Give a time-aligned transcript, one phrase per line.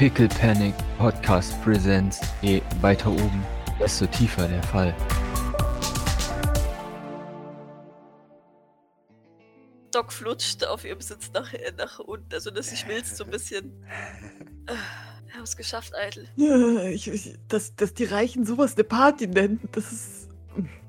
[0.00, 2.22] Pickle Panic Podcast Presents.
[2.40, 3.44] Je weiter oben,
[3.78, 4.96] desto tiefer der Fall.
[9.92, 13.84] Doc flutscht auf ihrem Sitz nach, nach unten, also dass sich Milz so ein bisschen.
[15.26, 16.30] Wir haben es geschafft, Eitel.
[16.36, 20.30] Ja, ich, ich, dass, dass die Reichen sowas eine Party nennen, das ist,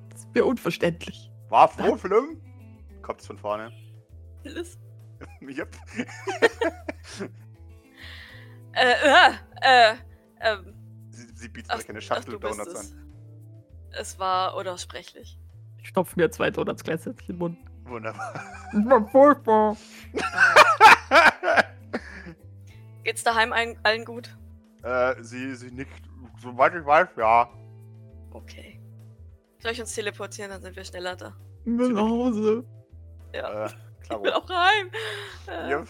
[0.09, 1.29] das ist mir unverständlich.
[1.49, 2.41] War so schlimm?
[3.01, 3.73] Kommt's von vorne.
[4.45, 4.77] Liz?
[5.41, 5.75] Yep.
[8.73, 9.95] Äh, äh, äh,
[10.41, 10.73] ähm,
[11.09, 12.91] Sie, sie bietet ach, euch eine ach, Schachtel bist Donuts es.
[12.93, 13.13] an.
[13.91, 15.37] Es war unaussprechlich.
[15.79, 17.57] Ich stopfe mir zwei Donuts gleichzeitig in den Mund.
[17.83, 18.33] Wunderbar.
[18.71, 19.75] Das war furchtbar.
[23.03, 24.35] Geht's daheim allen, allen gut?
[24.83, 25.91] äh, sie, sie nickt,
[26.41, 27.49] soweit ich weiß, ja.
[28.31, 28.79] Okay.
[29.59, 31.35] Soll ich uns teleportieren, dann sind wir schneller da.
[31.65, 32.63] Ich will nach Hause.
[33.33, 33.65] Ja.
[33.65, 33.69] Äh,
[34.03, 34.37] ich will klar.
[34.37, 34.89] auch heim.
[35.47, 35.83] Äh, Ja,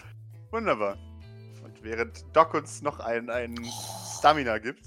[0.50, 0.96] wunderbar.
[1.82, 3.54] Während Doc uns noch ein, ein
[4.18, 4.86] Stamina gibt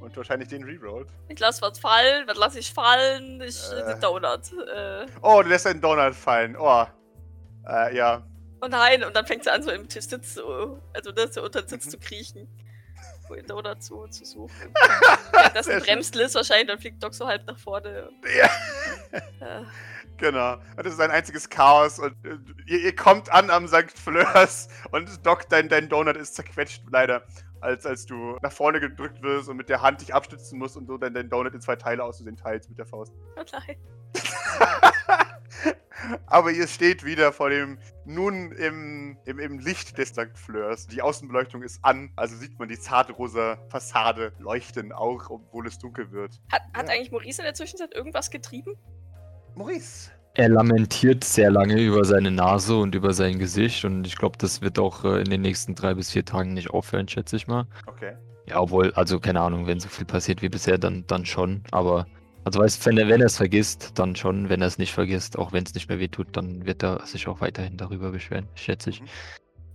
[0.00, 1.06] und wahrscheinlich den Reroll.
[1.28, 2.26] Ich lass was fallen.
[2.28, 3.40] Was lass ich fallen?
[3.42, 3.92] Ich Äh.
[3.92, 4.40] den Donut.
[4.74, 6.56] Äh, Oh, du lässt einen Donut fallen.
[6.56, 6.86] Oh.
[7.68, 8.24] Äh, ja.
[8.62, 11.42] oh nein, und dann fängt sie an, so im Tisch Sitz zu, also das so
[11.42, 11.90] unter den Sitz Mhm.
[11.90, 12.48] zu kriechen.
[13.28, 14.72] Wo den Donut zu, zu suchen.
[15.54, 18.08] Das bremst Liz wahrscheinlich, dann fliegt Doc so halb nach vorne.
[18.38, 18.50] ja.
[19.40, 19.64] Äh,
[20.18, 20.56] Genau.
[20.76, 22.36] Das ist ein einziges Chaos und äh,
[22.66, 23.90] ihr, ihr kommt an am St.
[23.94, 27.22] Fleurs und Doc, dein, dein Donut ist zerquetscht, leider.
[27.60, 30.86] Als, als du nach vorne gedrückt wirst und mit der Hand dich abstützen musst und
[30.86, 33.12] du dann dein Donut in zwei Teile aus den teilst mit der Faust.
[33.36, 33.76] oh nein.
[36.26, 40.28] Aber ihr steht wieder vor dem, nun im, im, im Licht des St.
[40.34, 40.86] Fleurs.
[40.86, 46.12] Die Außenbeleuchtung ist an, also sieht man die zartrosa Fassade leuchten auch, obwohl es dunkel
[46.12, 46.40] wird.
[46.52, 46.94] Hat, hat Ja.
[46.94, 48.76] eigentlich Maurice in der Zwischenzeit irgendwas getrieben?
[49.56, 50.10] Maurice.
[50.34, 54.60] Er lamentiert sehr lange über seine Nase und über sein Gesicht und ich glaube, das
[54.60, 57.66] wird auch äh, in den nächsten drei bis vier Tagen nicht aufhören, schätze ich mal.
[57.86, 58.12] Okay.
[58.46, 61.62] Ja, obwohl, also keine Ahnung, wenn so viel passiert wie bisher, dann, dann schon.
[61.70, 62.06] Aber,
[62.44, 64.50] also weißt wenn er, wenn er es vergisst, dann schon.
[64.50, 67.26] Wenn er es nicht vergisst, auch wenn es nicht mehr wehtut, dann wird er sich
[67.28, 69.00] auch weiterhin darüber beschweren, schätze ich.
[69.00, 69.06] Mhm.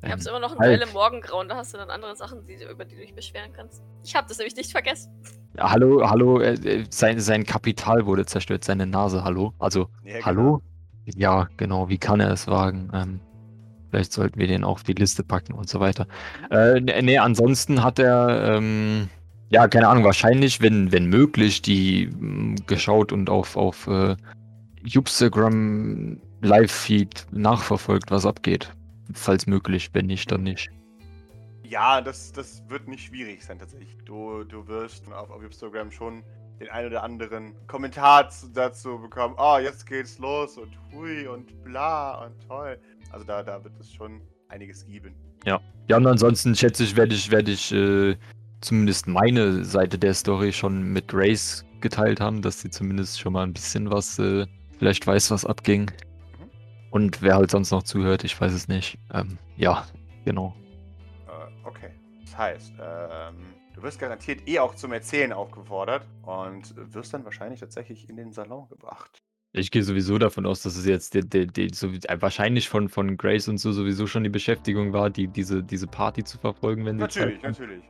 [0.04, 0.80] Ich hab's Ähm, immer noch ein halt.
[0.80, 3.52] Duell im Morgengrauen, da hast du dann andere Sachen, die, über die du dich beschweren
[3.54, 3.84] kannst.
[4.04, 5.12] Ich hab das nämlich nicht vergessen.
[5.58, 9.54] ja, hallo, hallo, äh, äh, sein, sein Kapital wurde zerstört, seine Nase, hallo.
[9.60, 10.26] Also, Ja, genau.
[10.26, 10.62] hallo?
[11.06, 12.90] Ja, genau, wie kann er es wagen?
[12.94, 13.20] Ähm,
[13.90, 16.08] vielleicht sollten wir den auf die Liste packen und so weiter.
[16.50, 19.10] Äh, ne- nee, ansonsten hat er, ähm,
[19.50, 24.16] ja, keine Ahnung, wahrscheinlich, wenn, wenn möglich, die mh, geschaut und auf, auf äh,
[24.84, 28.72] Instagram Live-Feed nachverfolgt, was abgeht.
[29.14, 30.70] Falls möglich, wenn nicht, dann nicht.
[31.64, 33.98] Ja, das, das wird nicht schwierig sein tatsächlich.
[34.06, 36.24] Du, du wirst auf, auf Instagram schon
[36.60, 39.36] den einen oder anderen Kommentar zu- dazu bekommen.
[39.38, 42.78] Oh, jetzt geht's los und hui und bla und toll.
[43.12, 45.16] Also da, da wird es schon einiges geben.
[45.46, 48.16] Ja, und ansonsten schätze ich, werde ich, werde ich äh,
[48.62, 53.44] zumindest meine Seite der Story schon mit Grace geteilt haben, dass sie zumindest schon mal
[53.44, 54.46] ein bisschen was, äh,
[54.78, 55.90] vielleicht weiß, was abging.
[56.92, 58.98] Und wer halt sonst noch zuhört, ich weiß es nicht.
[59.14, 59.86] Ähm, ja,
[60.26, 60.54] genau.
[61.28, 61.90] Äh, okay.
[62.26, 63.36] Das heißt, ähm,
[63.74, 68.34] du wirst garantiert eh auch zum Erzählen aufgefordert und wirst dann wahrscheinlich tatsächlich in den
[68.34, 69.24] Salon gebracht.
[69.54, 72.88] Ich gehe sowieso davon aus, dass es jetzt die, die, die, so, äh, wahrscheinlich von,
[72.88, 76.86] von Grace und so sowieso schon die Beschäftigung war, die, diese, diese Party zu verfolgen,
[76.86, 77.84] wenn sie Natürlich, natürlich.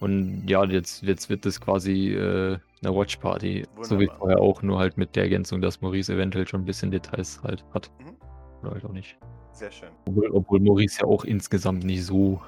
[0.00, 3.66] Und ja, jetzt, jetzt wird das quasi äh, eine Watch-Party.
[3.80, 6.92] So wie vorher auch, nur halt mit der Ergänzung, dass Maurice eventuell schon ein bisschen
[6.92, 7.90] Details halt hat.
[7.98, 8.27] Mhm.
[8.62, 9.18] Oder halt auch nicht.
[9.52, 9.90] Sehr schön.
[10.06, 12.40] Obwohl, obwohl Maurice ja auch insgesamt nicht so.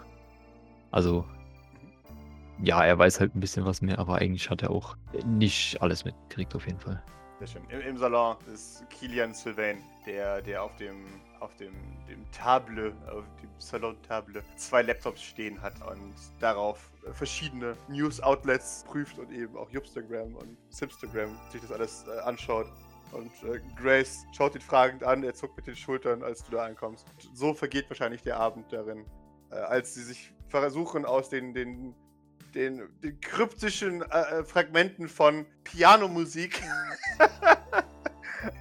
[0.91, 1.25] Also.
[2.63, 4.95] Ja, er weiß halt ein bisschen was mehr, aber eigentlich hat er auch
[5.25, 7.03] nicht alles mitgekriegt, auf jeden Fall.
[7.39, 7.63] Sehr schön.
[7.71, 11.07] Im, Im Salon ist Kilian Sylvain, der, der auf dem
[11.41, 11.73] auf dem,
[12.09, 19.33] dem Table, auf dem Salon-Table zwei Laptops stehen hat und darauf verschiedene News-Outlets prüft und
[19.33, 22.67] eben auch Jupstagram und Simstagram sich das alles äh, anschaut.
[23.13, 26.65] Und äh, Grace schaut ihn fragend an, er zuckt mit den Schultern, als du da
[26.65, 27.07] ankommst.
[27.35, 29.05] So vergeht wahrscheinlich der Abend darin,
[29.51, 31.95] äh, als sie sich versuchen aus den, den,
[32.55, 36.63] den, den kryptischen äh, äh, Fragmenten von Pianomusik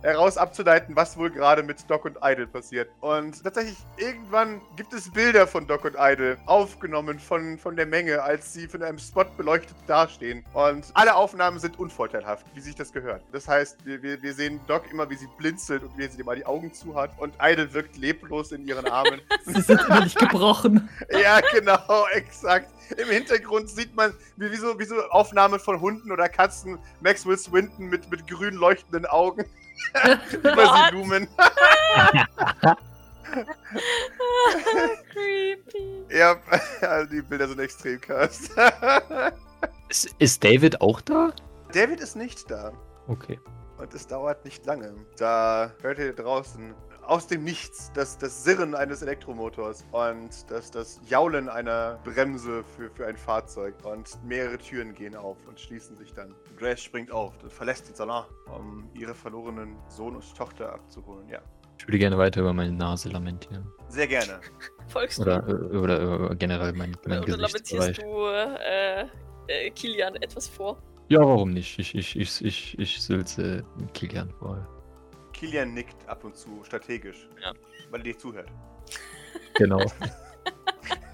[0.02, 2.90] heraus abzuleiten, was wohl gerade mit Doc und Idol passiert.
[3.02, 8.22] Und tatsächlich, irgendwann gibt es Bilder von Doc und Idol, aufgenommen von, von der Menge,
[8.22, 10.44] als sie von einem Spot beleuchtet dastehen.
[10.54, 13.22] Und alle Aufnahmen sind unvorteilhaft, wie sich das gehört.
[13.32, 16.46] Das heißt, wir, wir, sehen Doc immer, wie sie blinzelt und wie sie mal die
[16.46, 17.12] Augen zu hat.
[17.18, 19.22] Und Idol wirkt leblos in ihren Armen.
[19.46, 20.90] Sie sind immer nicht gebrochen.
[21.22, 22.70] Ja, genau, exakt.
[22.98, 27.38] Im Hintergrund sieht man, wie, wie, so, wie so Aufnahmen von Hunden oder Katzen, Maxwell
[27.38, 29.46] Swinton mit, mit grün leuchtenden Augen
[30.34, 30.90] über What?
[30.92, 31.28] sie lumen.
[35.14, 36.06] Creepy.
[36.10, 36.36] Ja,
[36.82, 38.52] also die Bilder sind extrem cursed.
[39.90, 41.32] Ist, ist David auch da?
[41.74, 42.72] David ist nicht da.
[43.08, 43.40] Okay.
[43.78, 44.94] Und es dauert nicht lange.
[45.18, 46.74] Da hört ihr draußen
[47.10, 52.90] aus dem Nichts das, das Sirren eines Elektromotors und das, das Jaulen einer Bremse für,
[52.92, 53.74] für ein Fahrzeug.
[53.84, 56.36] Und mehrere Türen gehen auf und schließen sich dann.
[56.58, 58.26] Grace springt auf und verlässt den Salon,
[58.56, 61.28] um ihre verlorenen Sohn und Tochter abzuholen.
[61.28, 61.40] Ja,
[61.80, 63.68] Ich würde gerne weiter über meine Nase lamentieren.
[63.88, 64.40] sehr gerne.
[64.88, 65.24] Folgst du?
[65.24, 69.04] Oder, äh, oder, oder generell mein, mein Oder lamentierst du äh,
[69.48, 70.82] äh, Kilian etwas vor?
[71.10, 71.80] Ja, warum nicht?
[71.80, 73.64] Ich, ich, ich, ich, ich sülze
[73.94, 74.68] Kilian vor.
[75.40, 77.54] Kilian nickt ab und zu strategisch, Ja.
[77.90, 78.50] weil er dir zuhört.
[79.56, 79.80] Genau.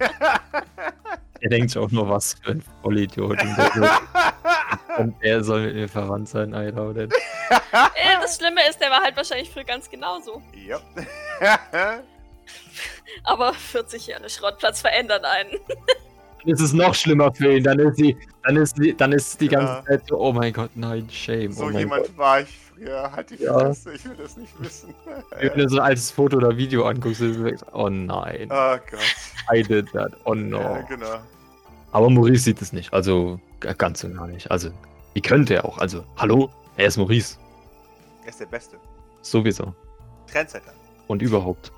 [1.40, 3.40] er denkt sich auch nur, was für ein Vollidiot.
[3.40, 4.00] Und der,
[4.98, 7.12] und er soll mit mir verwandt sein, I doubt it.
[7.50, 10.42] Äh, das Schlimme ist, der war halt wahrscheinlich früher ganz genauso.
[10.66, 10.80] ja.
[13.24, 15.50] Aber 40 Jahre Schrottplatz verändern einen.
[16.46, 17.64] Dann ist es noch schlimmer für ihn.
[17.64, 19.58] Dann ist sie, dann ist die, dann ist die Ja.
[19.60, 21.52] ganze Zeit so, oh mein Gott, nein, shame.
[21.52, 22.16] so oh jemand Gott.
[22.18, 23.10] war ich früher.
[23.12, 23.58] Halt die Ja.
[23.58, 24.94] Fresse, ich will das nicht wissen.
[25.40, 29.00] Wenn du so ein altes Foto oder Video anguckst, es so, oh nein, Oh Gott.
[29.52, 30.60] I did that, oh no.
[30.60, 31.16] Ja, genau.
[31.92, 33.40] Aber Maurice sieht es nicht, also
[33.78, 34.48] ganz und gar nicht.
[34.50, 34.70] Also,
[35.14, 35.78] wie könnte er auch?
[35.78, 37.38] Also, hallo, er ist Maurice,
[38.24, 38.76] Er ist der Beste.
[39.22, 39.74] sowieso.
[40.30, 40.72] Trendsetter.
[41.08, 41.72] Und überhaupt.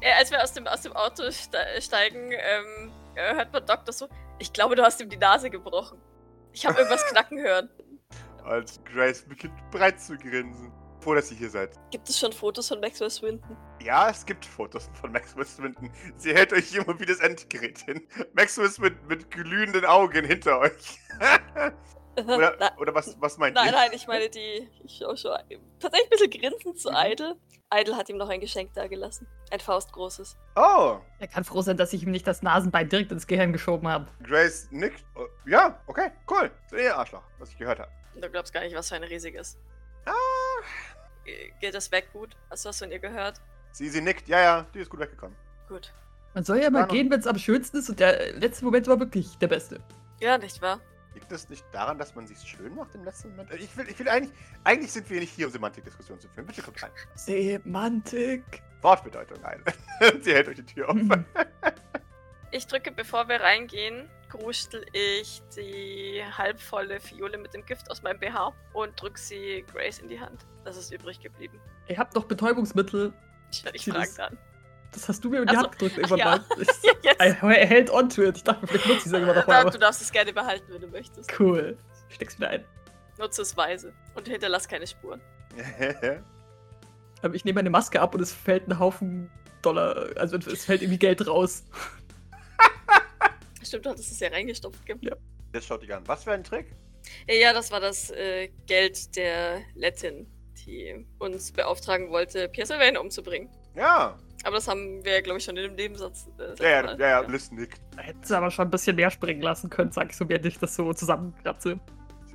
[0.00, 3.92] Äh, als wir aus dem, aus dem Auto ste steigen, ähm, äh, hört man Doktor
[3.92, 4.08] so,
[4.38, 6.00] ich glaube, du hast ihm die Nase gebrochen.
[6.52, 7.68] Ich habe irgendwas knacken hören.
[8.44, 10.72] Und Grace beginnt breit zu grinsen.
[11.00, 11.70] Froh, dass ihr hier seid.
[11.90, 13.56] Gibt es schon Fotos von Maxwell Swinton?
[13.82, 15.90] Ja, es gibt Fotos von Maxwell Swinton.
[16.16, 18.06] Sie hält euch immer wie das Endgerät hin.
[18.34, 20.98] Maxwell Swinton mit glühenden Augen hinter euch.
[22.16, 23.72] oder, nein, oder was, was meint nein, ihr?
[23.72, 24.68] nein, ich meine die.
[24.84, 25.32] Ich schau schon.
[25.78, 27.36] Tatsächlich ein bisschen grinsend zu Idle.
[27.72, 29.26] Idle hat ihm noch ein Geschenk dagelassen.
[29.52, 30.36] Ein faustgroßes.
[30.56, 33.86] Oh, Er kann froh sein, dass ich ihm nicht das Nasenbein direkt ins Gehirn geschoben
[33.88, 34.06] habe.
[34.24, 35.04] Grace nickt.
[35.14, 36.50] Oh, ja, okay, cool.
[36.68, 37.90] So ihr Arschloch, was ich gehört habe.
[38.20, 39.56] Du glaubst gar nicht, was für ein riesiges.
[40.04, 40.12] Ah,
[41.60, 42.36] Geht das weg gut?
[42.50, 43.40] Hast du was von ihr gehört?
[43.72, 44.28] sie, sie nickt.
[44.28, 45.36] Ja, ja, die ist gut weggekommen.
[45.68, 45.92] Gut.
[46.34, 48.98] Man soll ja mal gehen, wenn es am schönsten ist und der letzte Moment war
[48.98, 49.80] wirklich der beste.
[50.20, 50.80] Ja, nicht wahr?
[51.14, 53.52] Liegt es nicht daran, dass man sich schön macht im letzten Moment?
[53.54, 54.32] Ich will, ich will eigentlich,
[54.64, 56.46] eigentlich sind wir nicht hier, um Semantikdiskussionen zu führen.
[56.46, 56.90] Bitte kommt rein.
[57.14, 58.62] Semantik.
[58.80, 59.62] Wortbedeutung ein.
[60.22, 60.96] sie hält euch die Tür auf.
[60.96, 61.24] Hm.
[62.52, 68.18] Ich drücke, bevor wir reingehen, gruschtel ich die halbvolle Fiole mit dem Gift aus meinem
[68.18, 70.46] BH und drück sie Grace in die Hand.
[70.64, 71.60] Das ist übrig geblieben.
[71.88, 73.12] Ihr habt noch Betäubungsmittel.
[73.52, 74.38] Ich werde dich fragen dann.
[74.92, 75.66] Das hast du mir in die Ach so.
[75.66, 76.24] Hand gedrückt irgendwann ja.
[76.26, 76.44] mal.
[77.02, 77.12] Ja.
[77.50, 78.36] Er hält on to it.
[78.38, 79.52] Ich dachte, vielleicht nutze ich es irgendwann noch mal.
[79.54, 81.38] Da, aber- du darfst es gerne behalten, wenn du möchtest.
[81.38, 81.76] Cool.
[82.08, 82.64] Ich steck's wieder ein.
[83.18, 85.20] Nutze es weise und hinterlass keine Spuren.
[87.22, 89.30] Aber ich nehme meine Maske ab und es fällt ein Haufen
[89.62, 90.08] Dollar.
[90.16, 91.64] Also es fällt irgendwie Geld raus.
[93.62, 94.84] Stimmt, du hattest es ja reingestopft.
[94.86, 94.98] Gell?
[95.52, 96.02] Jetzt schaut dich an.
[96.06, 96.74] Was für ein Trick?
[97.28, 100.26] Ja, ja, das war das äh, Geld der Lettin,
[100.66, 103.48] die uns beauftragen wollte, Pierre Sylvain umzubringen.
[103.74, 104.18] Ja.
[104.44, 106.28] Aber das haben wir, glaube ich, schon in dem Nebensatz.
[106.38, 107.20] Äh, Ja, ja, ja, ja.
[107.20, 107.80] Liz nickt.
[107.96, 110.46] Da hätten sie aber schon ein bisschen mehr springen lassen können, sag ich so, während
[110.46, 111.78] ich das so zusammenkratze.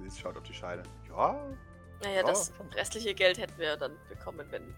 [0.08, 0.84] Sie schaut auf die Scheide.
[1.10, 1.36] Ja.
[2.04, 2.68] Naja, Oh, das schon.
[2.74, 4.76] restliche Geld hätten wir dann bekommen, wenn,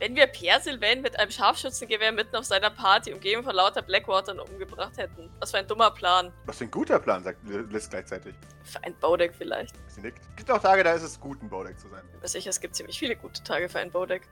[0.00, 4.38] wenn wir Pierre Sylvain mit einem Scharfschützengewehr mitten auf seiner Party umgeben von lauter Blackwatern
[4.40, 5.30] umgebracht hätten.
[5.40, 6.30] Was für ein dummer Plan.
[6.44, 8.34] Was für ein guter Plan, sagt Liz gleichzeitig.
[8.64, 9.74] Für ein Baudeck vielleicht.
[9.86, 10.20] Sie nickt.
[10.30, 12.02] Es gibt auch Tage, da ist es gut, ein Baudeck zu sein.
[12.24, 14.28] Sicher, es gibt ziemlich viele gute Tage für ein Baudeck,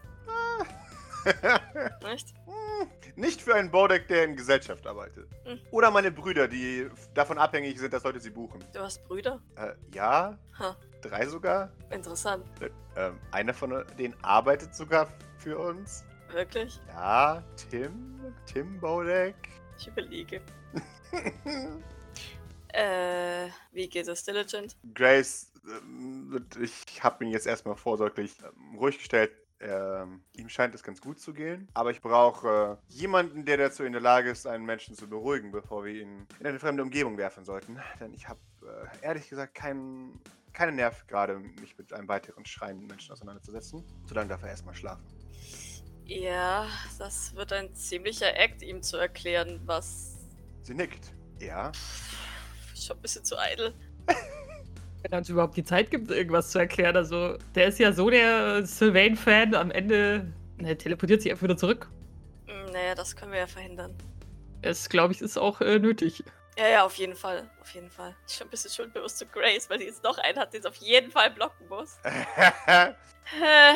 [2.05, 2.35] nicht?
[2.47, 5.29] Hm, Nicht für einen Baudeck, der in Gesellschaft arbeitet.
[5.45, 5.59] Hm.
[5.71, 8.65] Oder meine Brüder, die davon abhängig sind, dass Leute sie buchen.
[8.73, 9.41] Du hast Brüder?
[9.57, 11.73] Äh, ja, Ha, drei sogar.
[11.91, 12.45] interessant.
[12.61, 16.05] Äh, ähm, einer von denen arbeitet sogar für uns.
[16.31, 16.81] Wirklich?
[16.89, 18.35] Ja, Tim.
[18.47, 19.35] Tim Baudeck.
[19.79, 20.41] Ich überlege.
[22.75, 24.77] Äh, wie geht es, Diligent?
[24.95, 29.31] Grace, ähm, ich habe ihn jetzt erstmal vorsorglich ähm, ruhig gestellt.
[29.63, 31.69] Ähm, ihm scheint es ganz gut zu gehen.
[31.75, 35.53] Aber ich brauche äh, jemanden, der dazu in der Lage ist, einen Menschen zu beruhigen,
[35.53, 37.79] bevor wir ihn in eine fremde Umgebung werfen sollten.
[38.01, 40.21] Denn ich habe äh, ehrlich gesagt keinen
[40.53, 43.85] keinen Nerv gerade, mich mit einem weiteren schreienden Menschen auseinanderzusetzen.
[44.07, 45.05] Solange darf er erstmal schlafen.
[46.05, 46.67] Ja,
[46.99, 50.19] das wird ein ziemlicher Act, ihm zu erklären, was.
[50.63, 51.13] Sie nickt.
[51.41, 51.73] Ja.
[52.75, 53.75] Schon ein bisschen zu eitel.
[55.03, 56.97] Wenn er uns überhaupt die Zeit gibt, irgendwas zu erklären.
[56.97, 59.55] Also, der ist ja so der Sylvain-Fan.
[59.55, 61.89] Am Ende ne, teleportiert sich einfach wieder zurück.
[62.47, 63.95] Hm, Naja, das können wir ja verhindern.
[64.63, 66.23] Es, glaube ich, ist auch äh, nötig.
[66.57, 67.51] Ja, ja, auf jeden Fall.
[67.61, 68.15] Auf jeden Fall.
[68.29, 70.69] Ich schon ein bisschen schuldbewusst zu Grace, weil die jetzt noch einen hat, den sie
[70.69, 71.99] auf jeden Fall blocken muss.
[73.41, 73.75] Äh,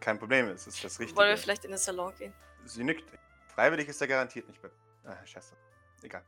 [0.00, 1.18] kein Problem, es ist das Richtige.
[1.18, 2.32] Wollen wir vielleicht in den Salon gehen?
[2.64, 3.04] Sie nickt.
[3.54, 4.72] Freiwillig ist er garantiert nicht mit.
[5.04, 5.54] Ah, scheiße.
[6.02, 6.22] Egal.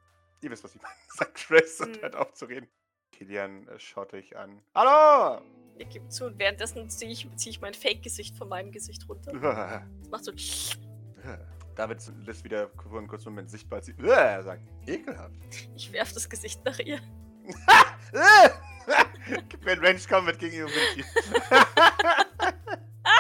[0.45, 0.95] Ihr wisst, was ich meine.
[1.09, 2.03] Sagt Grace und Hm.
[2.03, 2.69] hört auf zu reden.
[3.13, 4.61] Kilian äh, schaut euch an.
[4.75, 5.41] Hallo!
[5.79, 9.33] Ich gebe zu und währenddessen ziehe ich, zieh ich mein Fake-Gesicht von meinem Gesicht runter.
[10.03, 10.33] Das macht so.
[11.75, 15.35] David lässt wieder für einen kurzen Moment sichtbar, als sie äh, sagt, ekelhaft.
[15.75, 17.01] Ich werf das Gesicht nach ihr.
[19.49, 21.05] Gib mir ein Range Combat gegen Humility.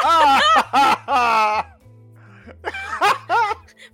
[0.06, 1.64] Ah!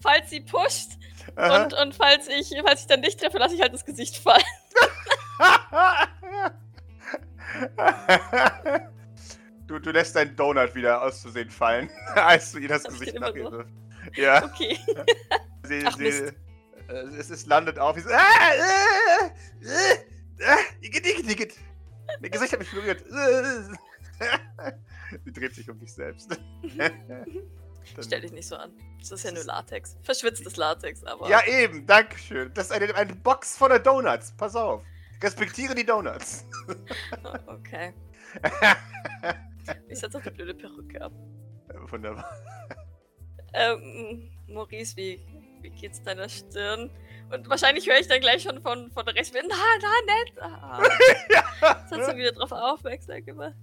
[0.01, 0.99] Falls sie pusht.
[1.41, 4.43] Und, und falls, ich, falls ich dann nicht treffe, lasse ich halt das Gesicht fallen.
[9.67, 13.21] du, du lässt deinen Donut wieder auszusehen fallen, als du ihr das Hab ich Gesicht
[13.21, 13.53] nach ihr noch?
[13.53, 13.73] wirfst.
[14.17, 14.79] Ja, Okay.
[15.65, 16.33] sie, Ach, sie, äh,
[17.19, 17.97] es, es landet auf.
[17.97, 19.27] Sie so, ah, äh,
[19.67, 19.95] äh,
[20.39, 20.57] äh,
[20.87, 21.55] Igitt, Igitt, Igitt.
[22.21, 23.05] Mein Gesicht hat mich berührt.
[25.25, 26.39] sie dreht sich um dich selbst.
[27.95, 28.73] Dann- Stell dich nicht so an.
[28.99, 29.97] Das ist ja nur Latex.
[30.03, 31.29] Verschwitztes Latex, aber.
[31.29, 32.53] Ja, eben, dankeschön.
[32.55, 34.33] Das ist eine, eine Box voller Donuts.
[34.37, 34.83] Pass auf.
[35.23, 36.45] Respektiere die Donuts.
[37.47, 37.93] Okay.
[39.89, 41.13] Ich setze auch die blöde Perücke ab.
[41.91, 42.25] Wunderbar.
[43.53, 45.21] Ähm, Maurice, wie,
[45.63, 46.91] wie geht's deiner Stirn?
[47.33, 49.33] Und wahrscheinlich höre ich dann gleich schon von, von rechts.
[49.35, 50.33] Na, na, nett.
[50.41, 53.55] Ah, jetzt hast du wieder drauf aufmerksam gemacht.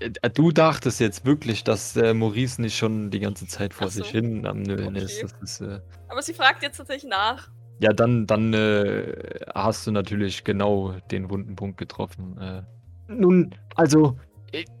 [0.00, 3.88] Äh, äh, Du dachtest jetzt wirklich, dass äh, Maurice nicht schon die ganze Zeit vor
[3.88, 4.02] so.
[4.02, 5.04] sich hin am Nölen Okay.
[5.04, 5.22] ist.
[5.22, 7.50] Das ist äh, Aber sie fragt jetzt tatsächlich nach.
[7.80, 9.12] ja, dann, dann äh,
[9.54, 12.38] hast du natürlich genau den wunden Punkt getroffen.
[12.40, 12.62] Äh.
[13.08, 14.16] Nun, also,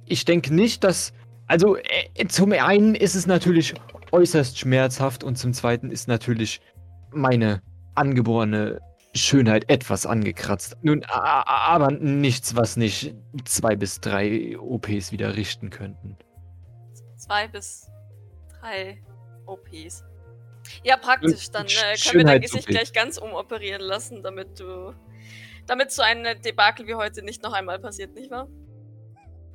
[0.06, 1.12] ich denke nicht, dass.
[1.48, 3.74] Also, äh, zum einen ist es natürlich
[4.12, 6.60] äußerst schmerzhaft und zum zweiten ist natürlich
[7.12, 7.60] meine
[7.94, 8.80] angeborene
[9.16, 10.76] Schönheit etwas angekratzt.
[10.82, 16.16] Nun, aber nichts, was nicht zwei bis drei OPs wieder richten könnten.
[17.16, 17.88] Zwei bis
[18.60, 19.02] drei
[19.46, 20.04] OPs.
[20.82, 21.50] Ja, praktisch.
[21.50, 22.40] Dann äh, können wir dein.
[22.40, 24.94] Gesicht gleich ganz umoperieren lassen, damit du.
[25.66, 28.48] Damit so ein Debakel wie heute nicht noch einmal passiert, nicht wahr?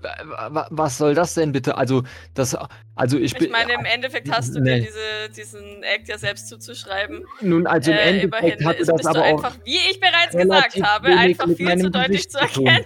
[0.01, 1.77] Wa- wa- Was soll das denn bitte?
[1.77, 2.03] Also,
[2.33, 2.57] das,
[2.95, 3.51] also ich Ich bin.
[3.51, 4.79] meine, im Endeffekt hast du nee.
[4.79, 7.25] dir diese, diesen Act ja selbst zuzuzuschreiben.
[7.41, 10.81] Nun, also im äh, Endeffekt hatte ist, das aber auch einfach, wie ich bereits gesagt
[10.83, 12.85] habe, einfach viel zu deutlich zu erkennen.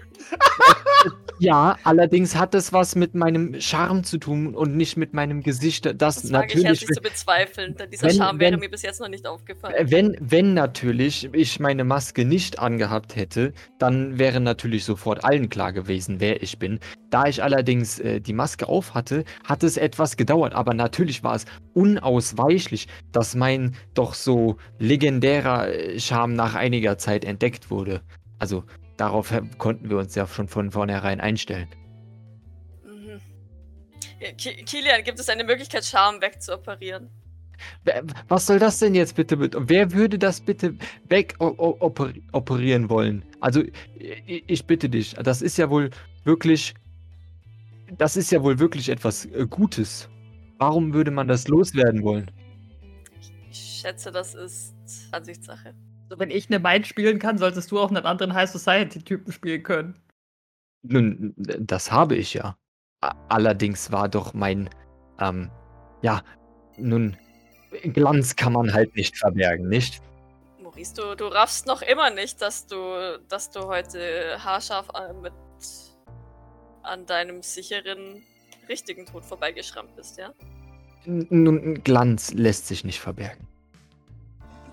[1.38, 5.86] Ja, allerdings hat es was mit meinem Charme zu tun und nicht mit meinem Gesicht.
[5.86, 6.65] Das, Das wage ich natürlich.
[6.65, 9.75] herzlich zu bezweifeln, denn dieser wenn- Charme wäre wenn- mir bis jetzt noch nicht aufgefallen.
[9.75, 15.50] Äh, Wenn, wenn natürlich ich meine Maske nicht angehabt hätte, dann wäre natürlich sofort allen
[15.50, 16.79] klar gewesen, wer ich bin.
[17.10, 20.53] Da ich allerdings äh, die Maske auf hatte, hat es etwas gedauert.
[20.53, 27.25] Aber natürlich war es unausweichlich, dass mein doch so legendärer äh, Charme nach einiger Zeit
[27.25, 28.01] entdeckt wurde.
[28.39, 28.63] Also
[28.98, 31.68] darauf konnten wir uns ja schon von vornherein einstellen.
[32.86, 33.20] Mhm.
[34.38, 37.10] Kilian, gibt es eine Möglichkeit, Charme wegzuoperieren?
[38.28, 39.38] Was soll das denn jetzt bitte?
[39.38, 40.75] mit- Wer würde das bitte
[41.08, 43.24] weg o- o- oper- operieren wollen?
[43.40, 43.64] Also,
[43.98, 45.90] ich, ich bitte dich, das ist ja wohl
[46.25, 46.74] wirklich.
[47.98, 50.10] Das ist ja wohl wirklich etwas äh, Gutes.
[50.58, 52.30] Warum würde man das loswerden wollen?
[53.52, 54.74] Ich schätze, das ist
[55.12, 55.75] Ansichtssache.
[56.09, 60.00] Wenn ich eine Mind spielen kann, solltest du auch einen anderen High Society-Typen spielen können.
[60.83, 62.57] Nun, das habe ich ja.
[63.29, 64.69] Allerdings war doch mein.
[65.19, 65.50] Ähm,
[66.01, 66.21] ja,
[66.77, 67.17] nun,
[67.93, 70.01] Glanz kann man halt nicht verbergen, nicht?
[70.62, 75.33] Maurice, du, du raffst noch immer nicht, dass du, dass du heute haarscharf an, mit
[76.83, 78.21] an deinem sicheren,
[78.69, 80.33] richtigen Tod vorbeigeschrammt bist, ja?
[81.05, 83.47] Nun, Glanz lässt sich nicht verbergen.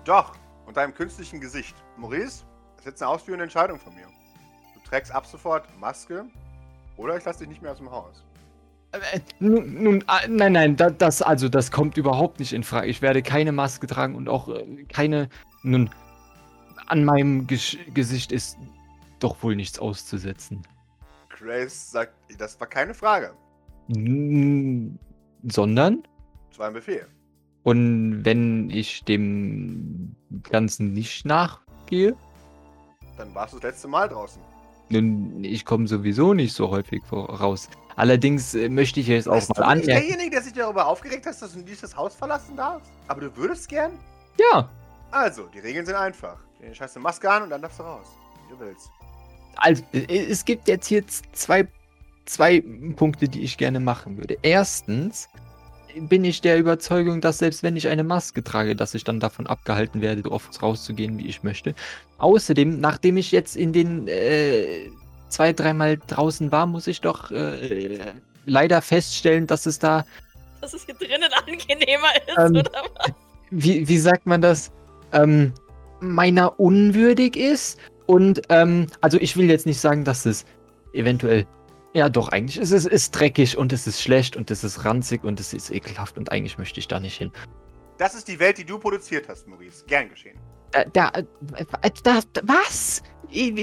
[0.03, 0.35] Doch,
[0.65, 1.75] und deinem künstlichen Gesicht.
[1.97, 4.07] Maurice, das ist jetzt eine ausführende Entscheidung von mir.
[4.73, 6.25] Du trägst ab sofort Maske
[6.97, 8.23] oder ich lasse dich nicht mehr aus dem Haus.
[8.91, 12.87] Äh, Nun, nun ah, nein, nein, da, das, also, das kommt überhaupt nicht in Frage.
[12.87, 15.29] Ich werde keine Maske tragen und auch äh, keine.
[15.63, 15.89] Nun,
[16.87, 18.57] an meinem Gesch Gesicht ist
[19.19, 20.61] doch wohl nichts auszusetzen.
[21.29, 23.33] Grace sagt, das war keine Frage.
[23.87, 24.99] N
[25.43, 26.03] sondern?
[26.49, 27.07] Das war ein Befehl.
[27.63, 30.15] Und wenn ich dem
[30.49, 32.15] Ganzen nicht nachgehe?
[33.17, 34.41] Dann warst du das letzte Mal draußen.
[34.89, 37.69] Nun, ich komme sowieso nicht so häufig voraus.
[37.95, 39.85] Allerdings äh, möchte ich jetzt auch Bist mal anmerken.
[39.87, 42.91] derjenige, der sich darüber aufgeregt hat, dass du nicht das Haus verlassen darfst?
[43.07, 43.91] Aber du würdest gern?
[44.39, 44.67] Ja,
[45.11, 46.37] Also, die Regeln sind einfach.
[46.59, 48.07] Du scheißt eine Maske an und dann darfst du raus.
[48.47, 48.89] Wie du willst.
[49.57, 51.67] Also, äh, es gibt jetzt hier zwei,
[52.25, 52.61] zwei
[52.95, 54.37] Punkte, die ich gerne machen würde.
[54.41, 55.29] Erstens
[55.99, 59.47] bin ich der Überzeugung, dass selbst wenn ich eine Maske trage, dass ich dann davon
[59.47, 61.75] abgehalten werde, so oft rauszugehen, wie ich möchte.
[62.17, 64.89] Außerdem, nachdem ich jetzt in den äh,
[65.29, 67.99] zwei, dreimal draußen war, muss ich doch äh,
[68.45, 70.05] leider feststellen, dass es da,
[70.61, 73.11] Dass es hier drinnen angenehmer ist, Ähm, oder was?
[73.51, 74.71] wie, wie sagt man das,
[75.11, 75.53] ähm,
[75.99, 77.79] meiner unwürdig ist.
[78.05, 80.45] Und ähm, also ich will jetzt nicht sagen, dass es
[80.93, 81.45] eventuell,
[81.93, 85.23] ja doch, eigentlich ist es ist dreckig und es ist schlecht und es ist ranzig
[85.23, 87.31] und es ist ekelhaft und eigentlich möchte ich da nicht hin.
[87.97, 89.85] Das ist die Welt, die du produziert hast, Maurice.
[89.85, 90.37] Gern geschehen.
[90.71, 91.09] Da, da,
[91.55, 93.03] äh, da, was?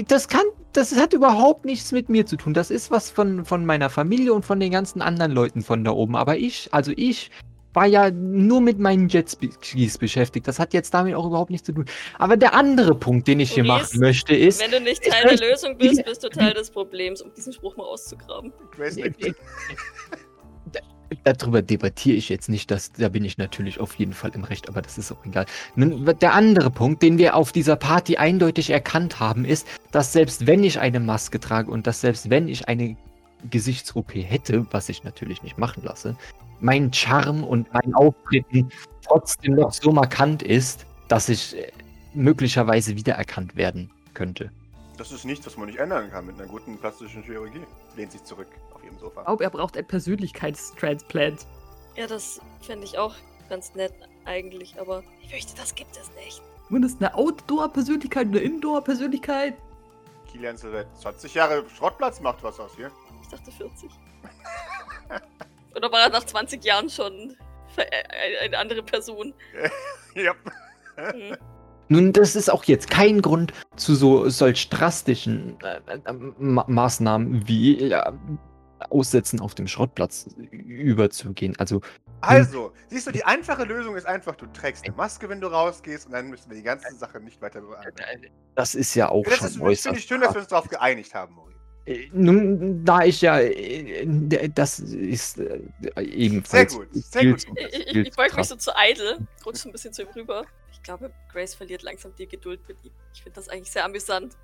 [0.07, 2.53] Das kann, das hat überhaupt nichts mit mir zu tun.
[2.53, 5.91] Das ist was von, von meiner Familie und von den ganzen anderen Leuten von da
[5.91, 6.15] oben.
[6.15, 7.31] Aber ich, also ich
[7.73, 10.47] war ja nur mit meinen Jetskis beschäftigt.
[10.47, 11.85] Das hat jetzt damit auch überhaupt nichts zu tun.
[12.17, 15.35] Aber der andere Punkt, den ich hier machen möchte, ist, Wenn du nicht ich Teil
[15.35, 18.51] der Lösung bist, bist du Teil des Problems, um diesen Spruch mal auszugraben.
[21.25, 24.69] Darüber debattiere ich jetzt nicht, das, da bin ich natürlich auf jeden Fall im Recht,
[24.69, 25.45] aber das ist auch egal.
[25.75, 30.47] Nun, Der andere Punkt, den wir auf dieser Party eindeutig erkannt haben, ist, dass selbst
[30.47, 32.95] wenn ich eine Maske trage und dass selbst wenn ich eine
[33.49, 36.15] Gesichts-OP hätte, was ich natürlich nicht machen lasse,
[36.61, 38.69] mein Charme und mein Auftreten
[39.05, 41.71] trotzdem noch so markant ist, dass ich äh,
[42.13, 44.51] möglicherweise wiedererkannt werden könnte.
[44.97, 47.63] Das ist nichts, was man nicht ändern kann mit einer guten plastischen Chirurgie.
[47.95, 49.21] Lehnt sich zurück auf ihrem Sofa.
[49.21, 51.45] Ich glaube, er braucht ein Persönlichkeitstransplant.
[51.95, 53.15] Ja, das fände ich auch
[53.49, 53.93] ganz nett
[54.25, 56.41] eigentlich, aber ich fürchte, das gibt es nicht.
[56.67, 59.55] Zumindest eine Outdoor-Persönlichkeit, eine Indoor-Persönlichkeit.
[60.31, 62.91] Kilian Silvet, 20 Jahre Schrottplatz macht was aus hier.
[63.21, 63.89] Ich dachte 40.
[65.75, 67.35] Oder war er nach 20 Jahren schon
[67.77, 69.33] äh, eine andere Person?
[70.15, 70.33] ja.
[70.97, 71.37] Hm.
[71.89, 77.47] Nun, das ist auch jetzt kein Grund zu so solch drastischen äh, äh, Ma Maßnahmen
[77.47, 78.01] wie äh,
[78.89, 81.53] Aussetzen auf dem Schrottplatz überzugehen.
[81.59, 81.81] Also,
[82.21, 86.07] Also, siehst du, die einfache Lösung ist einfach, du trägst eine Maske, wenn du rausgehst
[86.07, 88.31] und dann müssen wir die ganze Sache nicht weiter behandeln.
[88.55, 90.07] das ist ja auch Das schon ist, finde ich äußerst.
[90.07, 91.50] schön, dass wir uns darauf geeinigt haben, Maurice.
[91.85, 95.59] Äh, Nun, da ich ja, äh, das ist äh,
[95.99, 96.73] ebenfalls.
[96.73, 97.45] Sehr gut, sehr gut.
[97.55, 100.43] Ich, ich, ich beug mich so zu Idle, rutsch so ein bisschen zu ihm rüber.
[100.71, 102.91] Ich glaube, Grace verliert langsam die Geduld mit ihm.
[103.13, 104.35] Ich finde das eigentlich sehr amüsant.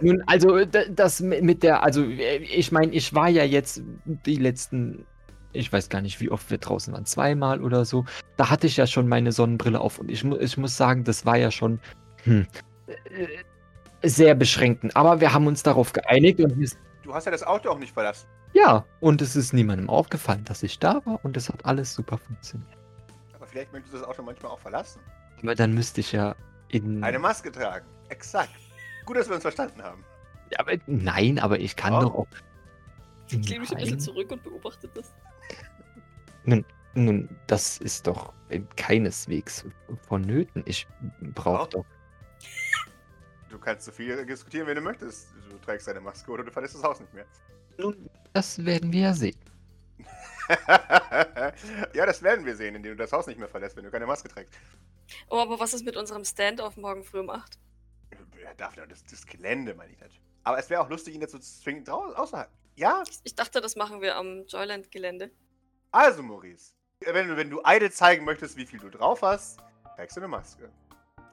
[0.00, 3.82] Nun, also das mi- mit der, also ich meine, ich war ja jetzt
[4.24, 5.04] die letzten,
[5.52, 8.06] ich weiß gar nicht, wie oft wir draußen waren, zweimal oder so.
[8.38, 11.36] Da hatte ich ja schon meine Sonnenbrille auf und ich, ich muss sagen, das war
[11.36, 11.80] ja schon
[12.24, 12.46] hm,
[12.86, 13.26] äh,
[14.02, 14.96] sehr beschränkend.
[14.96, 16.68] Aber wir haben uns darauf geeinigt und wir,
[17.02, 18.26] Du hast ja das Auto auch nicht verlassen.
[18.52, 22.18] ja, und es ist niemandem aufgefallen, dass ich da war und es hat alles super
[22.18, 22.76] funktioniert.
[23.34, 25.00] Aber vielleicht möchtest du das Auto manchmal auch verlassen.
[25.42, 26.34] Aber dann müsste ich ja
[26.68, 27.02] in.
[27.02, 27.86] Eine Maske tragen.
[28.10, 28.50] Exakt.
[29.06, 30.04] Gut, dass wir uns verstanden haben.
[30.50, 32.00] Ja, aber, nein, aber ich kann Oh.
[32.00, 32.26] doch auch.
[33.30, 35.12] Ich lehne mich ein bisschen zurück und beobachte das.
[36.94, 38.32] Nun, das ist doch
[38.76, 39.64] keineswegs
[40.08, 40.62] vonnöten.
[40.66, 40.86] Ich
[41.34, 41.66] brauche Oh.
[41.70, 41.84] doch.
[43.48, 45.28] Du kannst so viel diskutieren, wie du möchtest.
[45.50, 47.24] Du trägst eine Maske oder du verlässt das Haus nicht mehr.
[47.78, 49.38] Nun, das werden wir ja sehen.
[51.94, 54.06] ja, das werden wir sehen, indem du das Haus nicht mehr verlässt, wenn du keine
[54.06, 54.54] Maske trägst.
[55.28, 57.58] Oh, aber was ist mit unserem Stand-off morgen früh macht?
[58.42, 60.20] Er darf ja das, das Gelände, meine ich nicht.
[60.44, 62.50] Aber es wäre auch lustig, ihn jetzt so zu zwingen, draußen außerhalb.
[62.76, 63.02] Ja?
[63.08, 65.30] Ich, ich dachte, das machen wir am Joyland-Gelände.
[65.90, 66.72] Also, Maurice.
[67.00, 69.58] Wenn, du- wenn du Idle zeigen möchtest, wie viel du drauf hast,
[69.96, 70.70] trägst du eine Maske.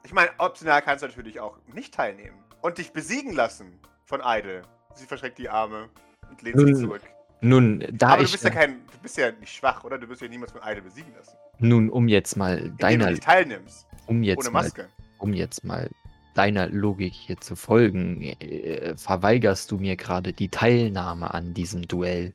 [0.06, 2.38] Ich meine, optional kannst du natürlich auch nicht teilnehmen.
[2.62, 4.62] Und dich besiegen lassen von Idle.
[4.94, 5.88] Sie verschränkt die Arme
[6.30, 7.02] und lehnt sich Nun, zurück.
[7.40, 8.30] Nun, da Aber du ich.
[8.32, 9.98] bist ja kein, du bist ja nicht schwach, oder?
[9.98, 11.36] Du wirst ja niemals von Idle besiegen lassen.
[11.58, 13.84] nun, um jetzt mal deiner, du teilnimmst.
[14.06, 14.88] um jetzt Ohne mal, Maske.
[15.18, 15.90] um jetzt mal
[16.34, 22.32] deiner Logik hier zu folgen, äh, verweigerst du mir gerade die Teilnahme an diesem Duell.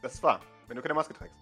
[0.00, 0.40] Das ist wahr.
[0.68, 1.36] Wenn du keine Maske trägst.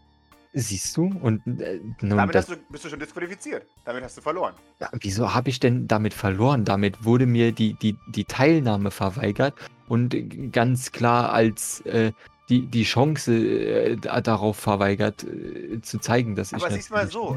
[0.53, 1.05] Siehst du?
[1.23, 3.67] Und äh, nun, Damit das, du, bist du schon disqualifiziert.
[3.85, 4.55] Damit hast du verloren.
[4.81, 6.65] Ja, wieso habe ich denn damit verloren?
[6.65, 9.55] Damit wurde mir die, die, die Teilnahme verweigert
[9.89, 10.15] und
[10.53, 12.13] ganz klar als äh,
[12.49, 16.63] die, die Chance äh, da- darauf verweigert, äh, zu zeigen, dass ich.
[16.63, 17.37] Aber siehst mal so.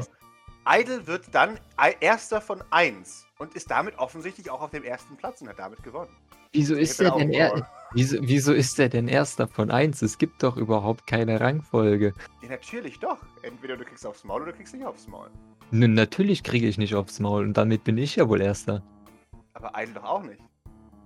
[0.66, 1.60] Idle wird dann
[2.00, 5.82] erster von eins und ist damit offensichtlich auch auf dem ersten Platz und hat damit
[5.82, 6.10] gewonnen.
[6.52, 10.02] Wieso ist er denn er, wieso, wieso ist er denn erster von eins?
[10.02, 12.14] Es gibt doch überhaupt keine Rangfolge.
[12.44, 13.18] Ja, natürlich doch.
[13.42, 15.28] Entweder du kriegst aufs Maul oder du kriegst nicht aufs Maul.
[15.70, 18.82] Nun, natürlich kriege ich nicht aufs Maul und damit bin ich ja wohl erster.
[19.54, 20.40] Aber Idle doch auch nicht.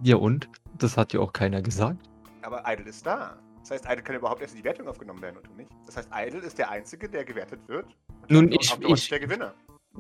[0.03, 0.49] Ja und?
[0.79, 1.99] Das hat ja auch keiner gesagt.
[2.43, 3.37] Aber Idle ist da.
[3.61, 5.71] Das heißt, Idle kann überhaupt erst in die Wertung aufgenommen werden und du nicht.
[5.87, 7.87] Das heißt, Idle ist der Einzige, der gewertet wird.
[8.23, 9.55] Und Nun, ich- ich- der Gewinner.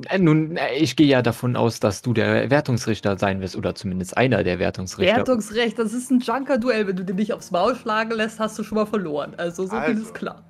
[0.08, 3.74] Äh, Nun, äh, ich gehe ja davon aus, dass du der Wertungsrichter sein wirst oder
[3.74, 5.16] zumindest einer der Wertungsrichter.
[5.16, 6.86] Wertungsrecht, das ist ein Junker-Duell.
[6.86, 9.34] Wenn du den nicht aufs Maul schlagen lässt, hast du schon mal verloren.
[9.36, 10.02] Also so viel Also.
[10.02, 10.44] ist klar.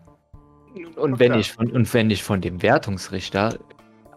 [0.97, 3.59] Und wenn, ich von, und wenn ich von dem Wertungsrichter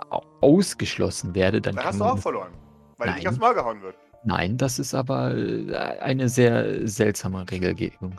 [0.09, 2.51] au- ausgeschlossen werde, dann Dann hast du auch verloren.
[2.97, 3.27] Weil Nein.
[3.27, 3.95] aufs Maul gehauen wird.
[4.23, 8.15] Nein, das ist aber äh, eine sehr seltsame Regelgebung.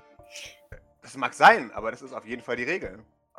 [1.02, 2.98] Das mag sein, aber das ist auf jeden Fall die Regel.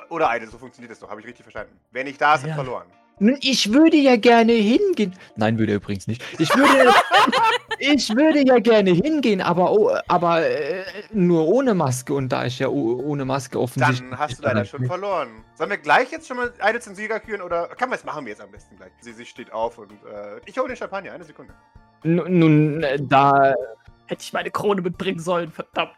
[0.09, 1.77] Oder Eide, so funktioniert das doch, habe ich richtig verstanden.
[1.91, 2.55] Wer nicht da ist, hat Ja.
[2.55, 2.85] verloren.
[3.19, 5.13] Nun, ich würde ja gerne hingehen.
[5.35, 6.23] Nein, würde er übrigens nicht.
[6.39, 6.91] Ich würde,
[7.79, 12.13] ich würde ja gerne hingehen, aber, oh, aber äh, nur ohne Maske.
[12.13, 14.09] Und da ich ja oh, ohne Maske offensichtlich.
[14.09, 15.29] Dann hast du leider schon verloren.
[15.55, 18.25] Sollen wir gleich jetzt schon mal Eide zum Sieger küren oder kann man das machen
[18.25, 18.91] wir jetzt am besten gleich?
[19.01, 21.53] Sie, sie steht auf und äh, ich hole den Champagner, eine Sekunde.
[22.03, 23.53] Nun, nun, äh, da.
[24.07, 25.95] Hätte ich meine Krone mitbringen sollen, verdammt.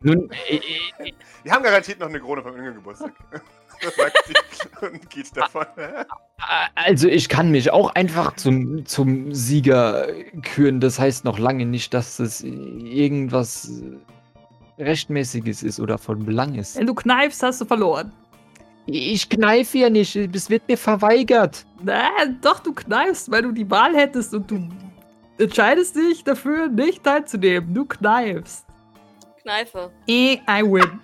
[0.00, 3.12] Nun, äh, äh, Wir haben garantiert noch eine Krone vom Jüngern Geburtstag.
[3.96, 5.66] sagt sie und geht davon.
[6.74, 10.06] also ich kann mich auch einfach zum, zum Sieger
[10.42, 10.80] küren.
[10.80, 13.70] Das heißt noch lange nicht, dass es irgendwas
[14.78, 16.76] Rechtmäßiges ist oder von Belang ist.
[16.76, 18.12] Wenn du kneifst, hast du verloren.
[18.86, 21.66] Ich kneife ja nicht, es wird mir verweigert.
[21.82, 22.08] Na,
[22.40, 24.66] doch, du kneifst, weil du die Wahl hättest und du
[25.36, 27.74] entscheidest dich dafür, nicht teilzunehmen.
[27.74, 28.64] Du kneifst.
[29.42, 29.90] Kneife.
[30.06, 31.00] Eh, I win.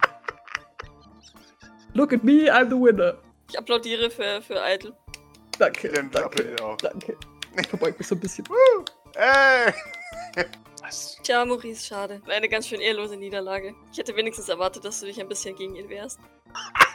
[1.94, 3.14] Look at me, I'm the winner.
[3.50, 4.92] Ich applaudiere für, für Idle.
[5.58, 6.76] Danke, Dann danke, auch.
[6.78, 7.16] danke.
[7.56, 8.44] Ich verbeug mich so ein bisschen.
[9.14, 9.72] Ey!
[11.22, 12.20] Tja, Maurice, schade.
[12.28, 13.74] Eine ganz schön ehrlose Niederlage.
[13.92, 16.18] Ich hätte wenigstens erwartet, dass du dich ein bisschen gegen ihn wehrst.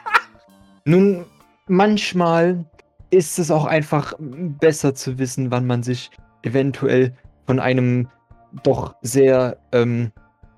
[0.84, 1.26] Nun,
[1.68, 2.66] manchmal
[3.10, 6.12] ist es auch einfach besser zu wissen, wann man sich
[6.44, 8.10] eventuell von einem
[8.64, 10.12] doch sehr ähm,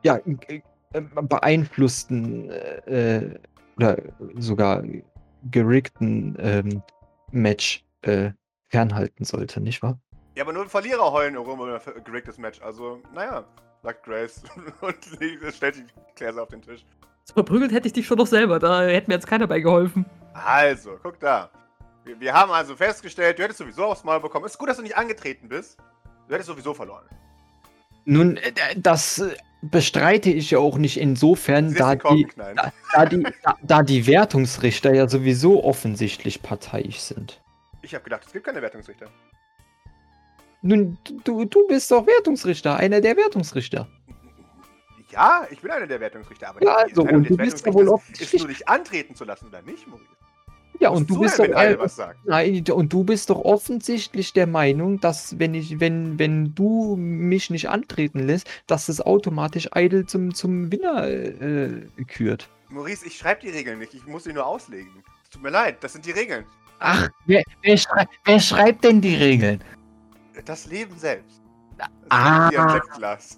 [0.03, 3.35] ja, g- äh, beeinflussten äh,
[3.77, 3.97] oder
[4.37, 4.83] sogar
[5.49, 6.83] geriggten ähm,
[7.31, 8.31] Match äh,
[8.69, 9.99] fernhalten sollte, nicht wahr?
[10.35, 12.61] Ja, aber nur Verlierer heulen rum über ein geriggtes Match.
[12.61, 13.43] Also, naja,
[13.83, 14.43] sagt Grace
[14.81, 16.85] und sie stellt die Gläser auf den Tisch.
[17.25, 18.59] So verprügelt hätte ich dich schon doch selber.
[18.59, 20.05] Da hätte mir jetzt keiner bei geholfen.
[20.33, 21.49] Also, guck da.
[22.03, 24.45] Wir, wir haben also festgestellt, du hättest sowieso aufs Maul bekommen.
[24.45, 25.77] Ist gut, dass du nicht angetreten bist.
[26.27, 27.05] Du hättest sowieso verloren.
[28.05, 33.23] Nun, äh, das äh, bestreite ich ja auch nicht insofern, da die, da, da, die,
[33.43, 37.41] da, da die Wertungsrichter ja sowieso offensichtlich parteiisch sind.
[37.81, 39.07] Ich habe gedacht, es gibt keine Wertungsrichter.
[40.63, 43.87] Nun, du, du bist doch Wertungsrichter, einer der Wertungsrichter.
[45.09, 47.85] Ja, ich bin einer der Wertungsrichter, aber Ja, die also, und du bist ja wohl
[47.85, 50.07] ist offensichtlich- nur dich antreten zu lassen oder nicht, Maurice.
[50.81, 54.47] Ja, und du bist doch wenn Eide äh, nein, und du bist doch offensichtlich der
[54.47, 60.07] Meinung, dass wenn ich, wenn, wenn du mich nicht antreten lässt, dass es automatisch Idle
[60.07, 62.49] zum, zum Winner äh, kürt.
[62.69, 64.91] Maurice, ich schreibe die Regeln nicht, ich muss sie nur auslegen.
[65.23, 66.45] Es Tut mir leid, das sind die Regeln.
[66.79, 69.63] Ach, wer, wer, schrei wer schreibt denn die Regeln?
[70.45, 71.41] Das Leben selbst.
[71.77, 72.49] Das Ah.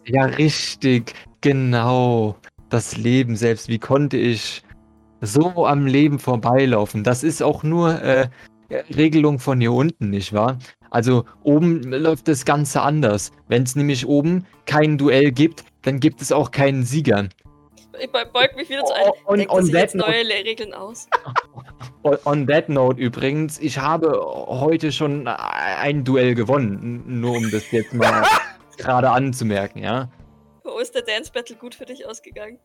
[0.05, 2.37] Ja, richtig, genau.
[2.69, 3.67] Das Leben selbst.
[3.67, 4.62] Wie konnte ich
[5.25, 7.03] so am Leben vorbeilaufen?
[7.03, 8.27] Das ist auch nur äh,
[8.95, 10.57] Regelung von hier unten, nicht wahr?
[10.89, 13.31] Also oben läuft das Ganze anders.
[13.47, 17.27] Wenn es nämlich oben kein Duell gibt, dann gibt es auch keinen Sieger.
[17.99, 19.13] Ich be- beug mich wieder zu Oh, einem.
[19.25, 21.07] on- Denkt on sich that neue Regeln aus?
[22.03, 27.03] On- On that note übrigens, ich habe heute schon ein Duell gewonnen.
[27.07, 28.25] Nur um das jetzt mal
[28.77, 30.09] gerade anzumerken, ja?
[30.63, 32.59] Wo ist der Dance Battle gut für dich ausgegangen?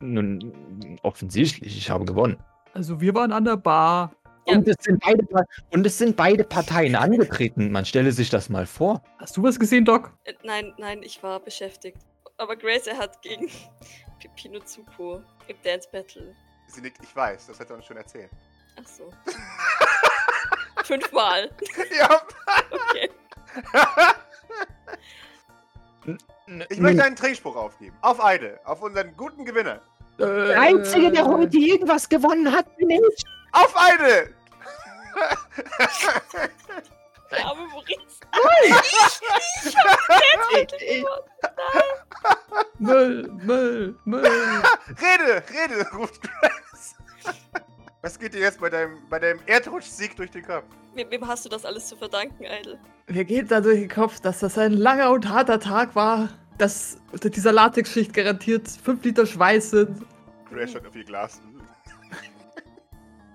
[0.00, 2.38] Nun, offensichtlich, ich habe gewonnen.
[2.74, 4.12] Also wir waren an der Bar.
[4.46, 4.56] Ja.
[4.56, 5.24] Und, es sind beide,
[5.70, 7.70] und es sind beide Parteien angetreten.
[7.70, 9.02] Man stelle sich das mal vor.
[9.18, 10.12] Hast du was gesehen, Doc?
[10.24, 11.98] Äh, nein, nein, ich war beschäftigt.
[12.38, 13.48] Aber Grace, er hat gegen
[14.18, 16.34] Pipino Zuko im Dance Battle.
[16.66, 18.30] Sie nickt, ich weiß, das hat er uns schon erzählt.
[18.80, 19.12] Ach so.
[20.84, 21.50] Fünfmal.
[21.98, 22.22] ja.
[22.70, 23.10] Okay.
[26.68, 27.96] Ich möchte einen Trinkspruch aufgeben.
[28.02, 29.80] Auf Eide, auf unseren guten Gewinner.
[30.18, 33.24] Äh, Der Einzige, der heute irgendwas gewonnen hat, bin ich.
[33.52, 34.34] Auf Eide!
[37.30, 38.20] Der arme Maurice.
[38.64, 39.74] Ich-
[42.78, 44.22] Müll, Müll, Müll.
[45.00, 46.96] rede, rede, ruft Grace.
[48.02, 50.64] Was geht dir jetzt bei deinem, bei deinem Erdrutschsieg durch den Kopf?
[50.94, 52.76] Wem, wem hast du das alles zu verdanken, Idle?
[53.06, 56.28] Mir geht da durch den Kopf, dass das ein langer und harter Tag war.
[56.58, 60.02] Dass unter dieser Latexschicht garantiert 5 Liter Schweiß sind.
[60.50, 61.40] Grace schaut auf ihr Glas.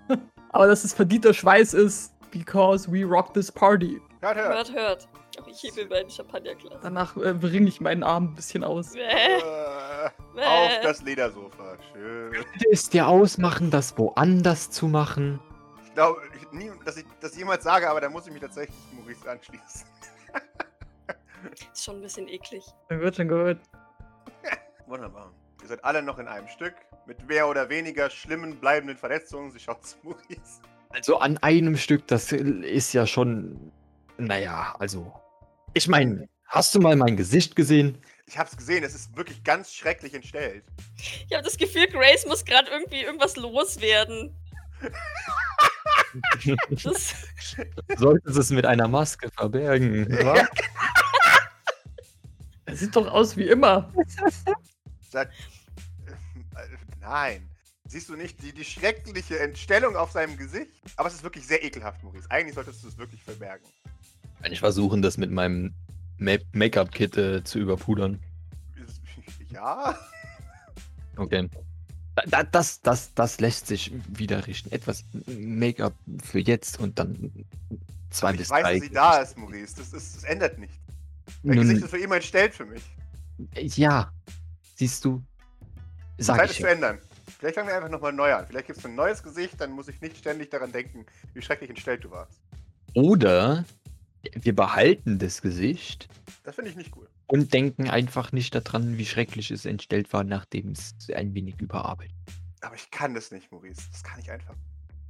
[0.49, 4.01] Aber dass es verdienter Schweiß ist, because we rock this party.
[4.19, 4.53] Hört, hört.
[4.53, 5.07] Hört, hört.
[5.47, 6.79] Ich hebe mein Champagnerglas.
[6.81, 8.95] Danach äh, bringe ich meinen Arm ein bisschen aus.
[8.95, 10.09] Äh, bäh.
[10.39, 11.77] Auf das Ledersofa.
[11.91, 12.31] Schön.
[12.31, 15.39] Würde es dir ausmachen, das woanders zu machen?
[15.85, 16.21] Ich glaube
[16.51, 19.87] nie, dass ich das jemals sage, aber da muss ich mich tatsächlich Maurice anschließen.
[21.73, 22.63] Ist schon ein bisschen eklig.
[22.89, 23.57] Schon gut, schon gut.
[24.87, 25.31] Wunderbar.
[25.61, 26.75] Ihr seid alle noch in einem Stück.
[27.05, 29.51] Mit mehr oder weniger schlimmen, bleibenden Verletzungen.
[29.51, 30.61] Sie schaut zu Maurice.
[30.89, 33.71] Also an einem Stück, das ist ja schon.
[34.17, 35.13] Naja, also.
[35.73, 37.97] Ich meine, hast du mal mein Gesicht gesehen?
[38.27, 40.65] Ich hab's gesehen, es ist wirklich ganz schrecklich entstellt.
[40.97, 44.35] Ich habe das Gefühl, Grace muss gerade irgendwie irgendwas loswerden.
[46.69, 47.15] Das,
[47.97, 50.09] Solltest es mit einer Maske verbergen.
[50.25, 50.45] wa?
[52.65, 53.93] Das sieht doch aus wie immer.
[55.09, 55.29] Sag,
[56.05, 56.11] äh,
[56.99, 57.49] nein.
[57.85, 60.71] Siehst du nicht die, die schreckliche Entstellung auf seinem Gesicht?
[60.97, 62.29] Aber es ist wirklich sehr ekelhaft, Maurice.
[62.29, 63.65] Eigentlich solltest du es wirklich verbergen.
[64.41, 65.73] Kann ich versuchen, das mit meinem
[66.17, 68.19] Make-up-Kit äh, zu überpudern.
[69.49, 69.97] Ja?
[71.15, 71.49] Okay.
[72.15, 74.71] Da, da, das, das, das lässt sich wieder richten.
[74.71, 77.31] Etwas Make-up für jetzt und dann
[78.09, 78.73] zwei Ich bis weiß, drei.
[78.73, 79.75] dass sie da ist, Maurice.
[79.77, 80.75] Das, ist, das ändert nichts.
[81.43, 82.83] Dein Gesicht ist für immer entstellt für mich.
[83.77, 84.11] ja,
[84.75, 85.23] siehst du,
[86.17, 86.99] sag Zeit ich es zu ändern.
[87.39, 88.47] Vielleicht fangen wir einfach nochmal neu an.
[88.47, 91.69] Vielleicht gibt es ein neues Gesicht, dann muss ich nicht ständig daran denken, wie schrecklich
[91.69, 92.39] entstellt du warst.
[92.93, 93.63] Oder
[94.33, 96.07] wir behalten das Gesicht
[96.43, 97.07] Das finde ich nicht cool.
[97.27, 102.15] und denken einfach nicht daran, wie schrecklich es entstellt war, nachdem es ein wenig überarbeitet.
[102.61, 103.81] Aber ich kann das nicht, Maurice.
[103.91, 104.55] Das kann ich einfach.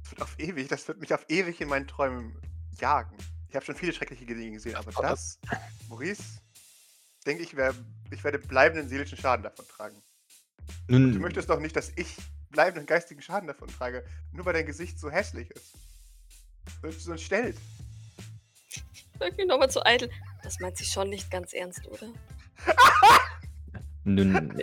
[0.02, 2.36] Das wird auf ewig, das wird mich auf ewig in meinen Träumen
[2.80, 3.16] jagen.
[3.48, 5.38] Ich habe schon viele schreckliche Dinge gesehen, aber das,
[5.88, 6.22] Maurice,
[7.26, 7.74] denke ich, wär,
[8.10, 9.96] ich werde bleibenden seelischen Schaden davon tragen.
[10.86, 12.16] Du Nun, möchtest doch nicht, dass ich
[12.50, 15.74] bleibenden geistigen Schaden davon trage, nur weil dein Gesicht so hässlich ist.
[16.82, 17.56] So- So entstellt.
[19.20, 20.10] Irgendwie nochmal zu eitel.
[20.42, 22.06] Das meint sie schon nicht ganz ernst, oder?
[24.04, 24.62] nun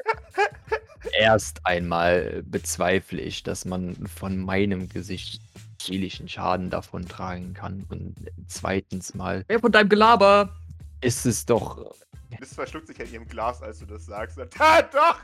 [1.13, 5.41] erst einmal bezweifle ich, dass man von meinem Gesicht
[5.82, 7.86] seelischen Schaden davon tragen kann.
[7.89, 8.15] Und
[8.48, 10.56] zweitens mal Wer von deinem Gelaber?
[11.02, 11.94] ist es doch
[12.39, 14.38] Liz verschluckt sich an ihrem Glas, als du das sagst.
[14.38, 15.20] Und, ah, doch!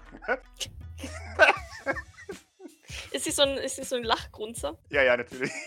[3.11, 4.77] Ist sie so ein, ist sie so ein Lachgrunzer?
[4.89, 5.51] ja, ja, natürlich.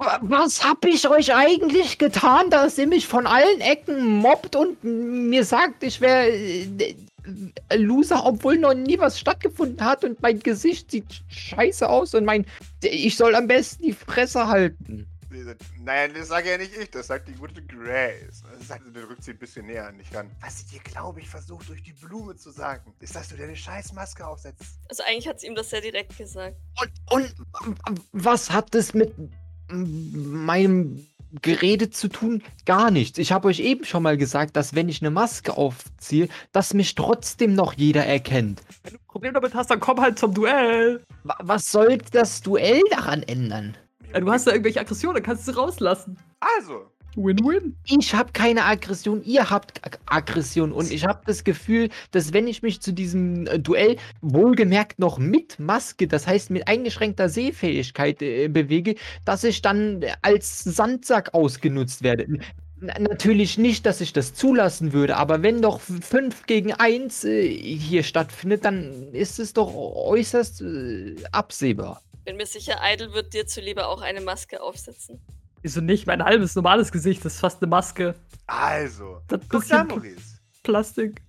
[0.00, 4.82] Wa- Was hab ich euch eigentlich getan, dass ihr mich von allen Ecken mobbt und
[4.82, 6.94] mir sagt, ich wäre äh,
[7.76, 12.46] Loser, obwohl noch nie was stattgefunden hat und mein Gesicht sieht scheiße aus und mein
[12.82, 15.06] ich soll am besten die Fresse halten.
[15.84, 18.42] Nein, das sage ja nicht ich, das sagt die gute Grace.
[18.58, 20.28] Das sagt, dann rückt sie ein bisschen näher an dich ran.
[20.40, 23.44] Was sie dir, glaube ich, versucht durch die Blume zu sagen, ist, dass du dir
[23.44, 24.64] eine scheiß Maske aufsetzt.
[24.88, 26.56] Also eigentlich hat sie ihm das sehr direkt gesagt.
[27.12, 27.32] Und,
[27.86, 29.12] und was hat das mit
[29.72, 31.06] meinem
[31.42, 32.42] Gerede zu tun?
[32.66, 33.18] Gar nichts.
[33.18, 36.94] Ich habe euch eben schon mal gesagt, dass wenn ich eine Maske aufziehe, dass mich
[36.96, 38.62] trotzdem noch jeder erkennt.
[38.82, 41.02] Wenn du ein Problem damit hast, dann komm halt zum Duell.
[41.22, 43.76] Wa- Was soll das Duell daran ändern?
[44.12, 46.18] Ja, du hast da irgendwelche Aggressionen, dann kannst du sie rauslassen.
[46.40, 47.76] Also, Win-win.
[47.86, 52.46] Ich habe keine Aggression, ihr habt Ag- Aggression und ich habe das Gefühl, dass wenn
[52.46, 58.22] ich mich zu diesem äh, Duell wohlgemerkt noch mit Maske, das heißt mit eingeschränkter Sehfähigkeit
[58.22, 58.94] äh, bewege,
[59.24, 62.24] dass ich dann äh, als Sandsack ausgenutzt werde.
[62.24, 62.42] N
[62.98, 68.02] natürlich nicht, dass ich das zulassen würde, aber wenn doch 5 gegen 1 äh, hier
[68.02, 72.00] stattfindet, dann ist es doch äußerst äh, absehbar.
[72.24, 75.20] Bin mir sicher, Idle wird dir zuliebe auch eine Maske aufsetzen.
[75.62, 76.06] Wieso nicht?
[76.06, 78.14] Mein halbes normales Gesicht ist fast eine Maske.
[78.46, 79.20] also.
[79.28, 80.38] Das Guck da, Maurice.
[80.62, 81.22] Plastik.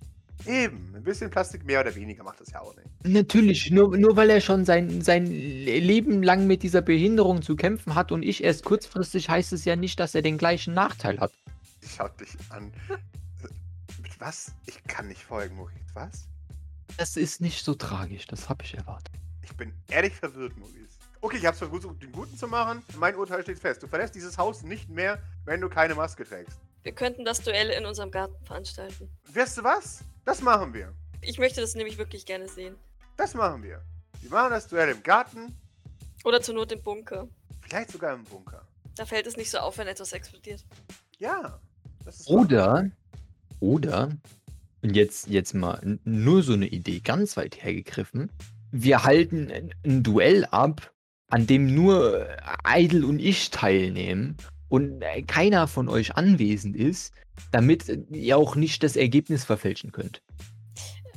[0.46, 2.88] Eben, ein bisschen Plastik mehr oder weniger macht das ja auch nicht.
[3.04, 7.94] Natürlich, nur, nur weil er schon sein, sein Leben lang mit dieser Behinderung zu kämpfen
[7.94, 11.32] hat und ich erst kurzfristig, heißt es ja nicht, dass er den gleichen Nachteil hat.
[11.80, 12.72] Ich schau dich an.
[14.02, 14.52] Mit was?
[14.66, 15.78] Ich kann nicht folgen, Maurice.
[15.94, 16.26] Was?
[16.96, 19.14] Das ist nicht so tragisch, das habe ich erwartet.
[19.42, 20.91] Ich bin ehrlich verwirrt, Maurice.
[21.24, 22.82] Okay, ich hab's versucht, den Guten zu machen.
[22.98, 23.80] Mein Urteil steht fest.
[23.82, 26.58] Du verlässt dieses Haus nicht mehr, wenn du keine Maske trägst.
[26.82, 29.08] Wir könnten das Duell in unserem Garten veranstalten.
[29.32, 30.02] Weißt du was?
[30.24, 30.92] Das machen wir.
[31.20, 32.74] Ich möchte das nämlich wirklich gerne sehen.
[33.16, 33.82] Das machen wir.
[34.20, 35.56] Wir machen das Duell im Garten,
[36.24, 37.28] Oder zur Not im Bunker.
[37.60, 38.66] vielleicht sogar im Bunker.
[38.96, 40.64] Da fällt es nicht so auf, wenn etwas explodiert.
[41.18, 41.60] Ja.
[42.04, 42.90] Das ist Oder,
[43.60, 44.10] oder,
[44.82, 48.32] und jetzt, jetzt mal nur so eine Idee ganz weit hergegriffen,
[48.72, 50.92] wir halten ein- ein Duell ab,
[51.32, 54.36] an dem nur äh, Idle und ich teilnehmen
[54.68, 57.14] und äh, keiner von euch anwesend ist,
[57.50, 60.22] damit ihr auch nicht das Ergebnis verfälschen könnt.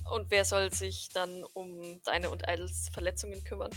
[0.09, 3.71] Und wer soll sich dann um deine und Idles Verletzungen kümmern?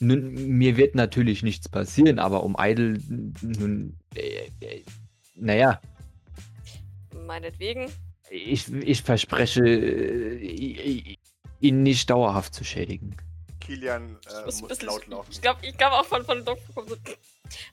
[0.00, 2.98] Nun, mir wird natürlich nichts passieren, aber um Idle,
[3.40, 4.82] nun, äh, äh,
[5.36, 5.80] naja,
[7.24, 7.88] Meinetwegen.
[8.30, 11.16] ich, ich verspreche, äh,
[11.60, 13.14] ihn nicht dauerhaft zu schädigen.
[13.70, 15.30] Kilian Ich äh, muss muss, laut laufen.
[15.30, 16.96] Ich glaube ich glaub auch von, von Doktor kommt so.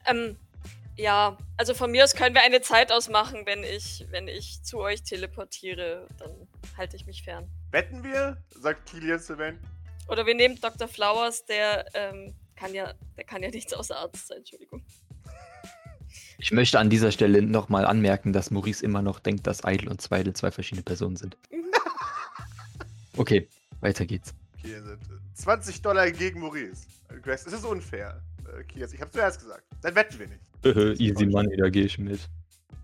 [0.05, 0.37] Ähm,
[0.95, 4.79] ja, also von mir aus können wir eine Zeit ausmachen, wenn ich, wenn ich zu
[4.79, 7.47] euch teleportiere, dann halte ich mich fern.
[7.71, 8.37] Wetten wir?
[8.49, 9.59] Sagt Kilian zu Ben.
[10.07, 10.87] Oder wir nehmen Dr.
[10.87, 14.83] Flowers, der ähm, kann ja, der kann ja nichts außer Arzt sein, Entschuldigung.
[16.37, 19.99] Ich möchte an dieser Stelle nochmal anmerken, dass Maurice immer noch denkt, dass Idle und
[19.99, 21.37] Zweidel zwei verschiedene Personen sind.
[23.17, 23.47] Okay,
[23.81, 24.35] weiter geht's.
[24.63, 24.81] Äh,
[25.37, 26.87] 20 Dollar gegen Maurice.
[27.09, 28.21] Äh, Grace, es ist unfair.
[28.57, 29.63] Äh, Kias, ich habe zuerst gesagt.
[29.81, 30.99] Dann wetten wir nicht.
[30.99, 32.27] Easy Money, da gehe ich mit.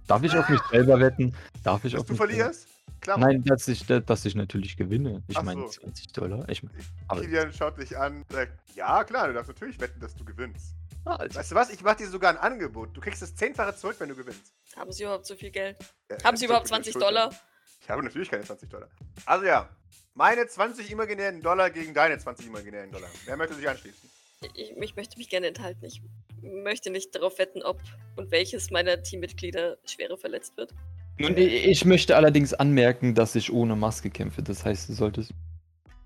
[0.07, 1.35] Darf ich auf mich selber wetten?
[1.63, 2.67] Darf ich Dass auf du mich verlierst?
[3.01, 3.17] Klar.
[3.17, 5.23] Nein, dass ich, dass ich natürlich gewinne.
[5.27, 5.67] Ich Ach meine so.
[5.67, 6.47] 20 Dollar.
[6.47, 6.73] Ich mein,
[7.09, 10.75] aber, Kilian schaut dich an, sagt, ja klar, du darfst natürlich wetten, dass du gewinnst.
[11.03, 11.69] Ah, also, Weißt du was?
[11.69, 12.95] Ich mache dir sogar ein Angebot.
[12.95, 14.53] Du kriegst das zehnfache zurück, wenn du gewinnst.
[14.77, 15.77] Haben Sie überhaupt so viel Geld?
[16.09, 17.33] Ja, Haben Sie überhaupt bin 20 schuld Dollar?
[17.81, 18.87] Ich habe natürlich keine 20 Dollar.
[19.25, 19.69] Also ja,
[20.15, 23.09] meine 20 imaginären Dollar gegen deine 20 imaginären Dollar.
[23.25, 24.09] Wer möchte sich anschließen?
[24.53, 25.85] Ich, ich möchte mich gerne enthalten.
[25.85, 26.01] Ich
[26.41, 27.81] möchte nicht darauf wetten, ob
[28.15, 30.73] und welches meiner Teammitglieder schwerer verletzt wird.
[31.17, 34.41] Nun, ich möchte allerdings anmerken, dass ich ohne Maske kämpfe.
[34.41, 35.31] Das heißt, du solltest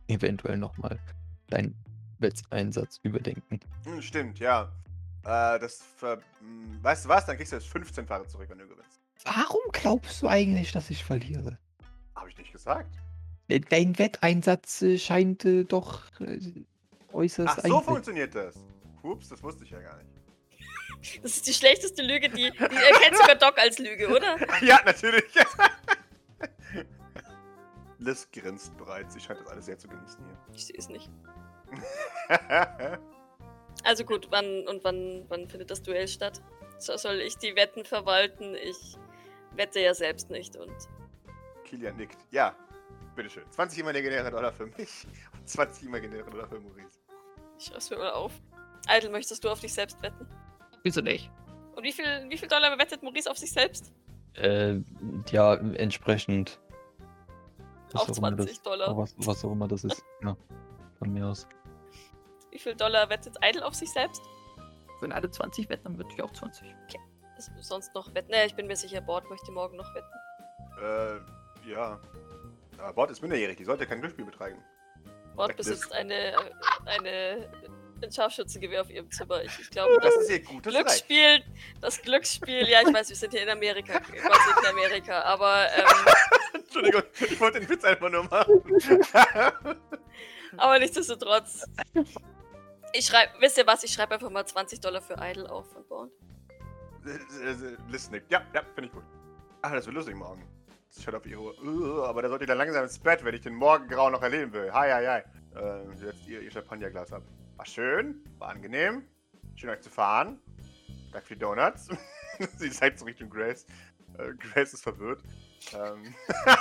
[0.07, 0.99] eventuell nochmal
[1.47, 1.75] deinen
[2.19, 3.59] Wetteinsatz überdenken.
[3.85, 4.71] Hm, stimmt, ja.
[5.23, 7.25] Äh, das ver hm, weißt du was?
[7.25, 8.99] Dann kriegst du das 15-fache zurück, wenn du gewinnst.
[9.23, 11.57] Warum glaubst du eigentlich, dass ich verliere?
[12.15, 12.93] Habe ich nicht gesagt.
[13.47, 16.39] Dein Wetteinsatz äh, scheint äh, doch äh,
[17.13, 18.55] äußerst Ach, so einfältig- funktioniert das.
[19.03, 20.09] Ups, das wusste ich ja gar nicht.
[21.21, 24.35] Das ist die schlechteste Lüge, die, die erkennt sogar Doc als Lüge, oder?
[24.61, 25.23] ja, natürlich.
[27.99, 29.13] Liz grinst bereits.
[29.13, 30.19] Sie scheint das alles sehr zu genießen
[30.55, 31.09] Ich sehe es nicht.
[32.29, 32.99] hier.
[33.83, 36.41] Also gut, wann und wann, wann findet das Duell statt?
[36.79, 38.55] So, soll ich die Wetten verwalten?
[38.55, 38.97] Ich
[39.55, 40.73] wette ja selbst nicht und
[41.63, 42.17] Kilian nickt.
[42.31, 42.55] Ja,
[43.17, 43.43] bitteschön.
[43.51, 46.99] 20 imaginäre Dollar für mich und 20 imaginäre Dollar für Maurice.
[47.59, 48.31] ich schreib's mir mal auf.
[48.89, 50.25] Idle, möchtest du auf dich selbst wetten?
[50.83, 51.29] Wieso nicht?
[51.75, 53.91] Und wie viel, wie viel Dollar wettet Maurice auf sich selbst?
[54.35, 54.79] Äh,
[55.31, 56.59] ja, entsprechend.
[57.93, 58.97] Auch auch immer 20 das, Dollar.
[58.97, 60.03] Was, was auch immer das ist.
[60.23, 60.35] Ja,
[60.97, 61.47] von mir aus.
[62.51, 64.21] Wie viel Dollar wettet Idle auf sich selbst?
[64.99, 66.67] Wenn alle 20 wetten, dann würde ich auch 20.
[67.37, 68.31] Ist sonst noch wetten?
[68.31, 70.07] Ne, ich bin mir sicher, Bord möchte morgen noch wetten.
[70.81, 71.99] Äh, ja.
[72.77, 74.63] Aber Bord ist minderjährig, die sollte kein Glücksspiel betreiben.
[75.35, 76.35] Bord besitzt eine,
[76.85, 77.49] eine,
[78.01, 79.43] ein Scharfschützengewehr auf ihrem Zimmer.
[79.43, 80.73] Ich, ich glaube, Das das ist ihr gutes.
[80.73, 81.43] Glücksspiel,
[81.79, 85.67] das Glücksspiel, ja, ich weiß, wir sind hier in Amerika, Gott sind in Amerika, aber,
[85.75, 85.85] ähm,
[86.55, 88.61] Entschuldigung, ich wollte den Witz einfach nur machen.
[90.57, 91.65] aber nichtsdestotrotz.
[92.93, 95.85] Ich schreibe, wisst ihr was, ich schreibe einfach mal 20 Dollar für Idle auf von
[95.87, 96.11] Bord.
[97.89, 98.31] Liz nickt.
[98.31, 99.03] Ja, ja, finde ich gut.
[99.61, 100.45] Ach, das wird lustig morgen.
[100.99, 101.55] Schaut auf ihre Uhr.
[101.63, 104.53] Uh, aber da sollte ich dann langsam ins Bett, wenn ich den Morgengrau noch erleben
[104.53, 104.71] will.
[104.73, 105.21] Hi, hi, hi.
[105.59, 107.23] Äh, sie setzt ihr, ihr Champagnerglas ab.
[107.55, 109.07] War schön, war angenehm.
[109.55, 110.39] Schön euch zu fahren.
[111.11, 111.89] Danke für die Donuts.
[112.57, 113.65] sie zeigt so Richtung Grace.
[114.17, 115.21] Äh, Grace ist verwirrt.
[115.73, 116.13] Ähm.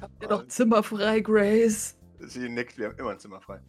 [0.00, 1.96] Habt ihr noch Zimmer frei, Grace?
[2.20, 3.60] sie nickt, wir haben immer ein Zimmer frei.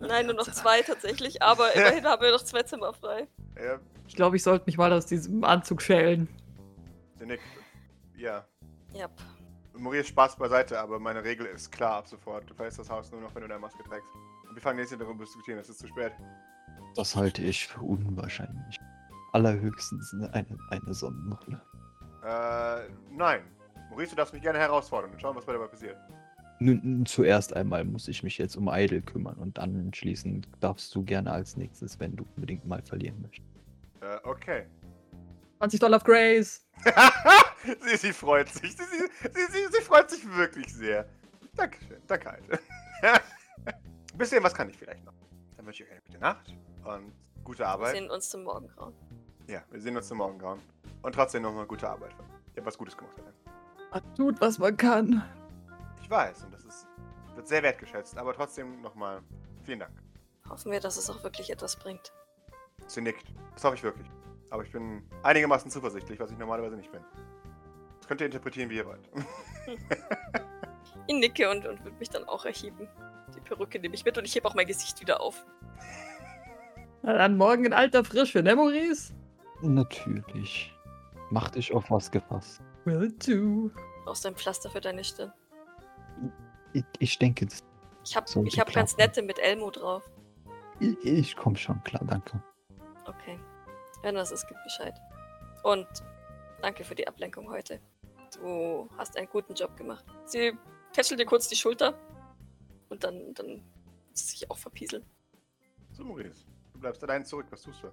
[0.00, 3.26] Nein, nur noch zwei tatsächlich, aber immerhin haben wir noch zwei Zimmer frei.
[3.62, 6.28] Ja, Ich glaube, ich sollte mich mal aus diesem Anzug schälen.
[7.18, 7.42] sie nickt.
[8.16, 8.46] Ja.
[8.92, 9.08] Ja.
[9.74, 12.48] Maurice Spaß beiseite, aber meine Regel ist klar ab sofort.
[12.50, 14.08] Du verlässt das Haus nur noch, wenn du deine Maske trägst.
[14.48, 16.12] Und wir fangen jetzt nicht darüber zu diskutieren, es ist zu spät.
[16.96, 18.76] Das halte ich für unwahrscheinlich.
[19.32, 21.60] Allerhöchstens eine, eine Sonnenbrille.
[22.24, 23.42] Äh, nein.
[23.90, 25.96] Maurice, du darfst mich gerne herausfordern und schauen, was dabei passiert.
[27.04, 31.30] Zuerst einmal muss ich mich jetzt um Idle kümmern und dann anschließend darfst du gerne
[31.30, 33.48] als nächstes, wenn du unbedingt mal verlieren möchtest.
[34.00, 34.66] Äh, okay.
[35.58, 36.66] 20 Dollar auf Grace.
[37.80, 38.72] sie, sie freut sich.
[38.72, 41.08] Sie, sie, sie, sie, sie freut sich wirklich sehr.
[41.54, 41.98] Dankeschön.
[42.06, 42.58] Danke, Alte.
[43.02, 43.20] Ein
[44.18, 45.14] bisschen was kann ich vielleicht noch.
[45.56, 47.12] Dann wünsche ich euch eine gute Nacht und
[47.44, 47.96] gute Wir Arbeit.
[47.96, 48.94] sehen uns zum Morgengrauen.
[49.48, 50.60] Ja, wir sehen uns zum Morgengrauen.
[51.02, 52.12] Und trotzdem nochmal gute Arbeit.
[52.54, 53.32] Ihr habt was Gutes gemacht, Alter.
[53.92, 55.24] Man tut, was man kann.
[56.08, 56.86] Ich weiß, und das ist,
[57.34, 59.20] wird sehr wertgeschätzt, aber trotzdem nochmal
[59.62, 59.92] vielen Dank.
[60.48, 62.14] Hoffen wir, dass es auch wirklich etwas bringt.
[62.86, 63.26] Sie nickt.
[63.52, 64.06] Das hoffe ich wirklich.
[64.48, 67.04] Aber ich bin einigermaßen zuversichtlich, was ich normalerweise nicht bin.
[67.98, 69.06] Das könnt ihr interpretieren, wie ihr wollt.
[71.06, 72.88] Ich nicke und, und würde mich dann auch erheben.
[73.34, 75.44] Die Perücke nehme ich mit und ich hebe auch mein Gesicht wieder auf.
[77.02, 79.14] Na dann morgen in alter Frische, ne, Maurice?
[79.62, 80.74] Natürlich.
[81.30, 82.62] Mach dich auf was gefasst.
[82.84, 83.70] Will do.
[84.04, 85.32] Brauchst du ein Pflaster für deine Stirn?
[86.72, 87.64] Ich, ich denke, das,
[88.04, 90.08] Ich habe ich hab ganz nette mit Elmo drauf.
[90.80, 92.42] ich, ich komme schon klar, danke.
[93.06, 93.38] Okay.
[94.02, 94.94] Wenn was ist, gib Bescheid.
[95.62, 95.86] Und
[96.62, 97.80] danke für die Ablenkung heute.
[98.40, 100.04] Du hast einen guten Job gemacht.
[100.26, 100.52] Sie
[100.92, 101.94] tätschelt dir kurz die Schulter
[102.90, 103.62] und dann, dann
[104.12, 105.04] sich auch verpieseln.
[105.92, 106.44] So, Maurice.
[106.74, 107.46] Du bleibst allein zurück.
[107.50, 107.88] Was tust du?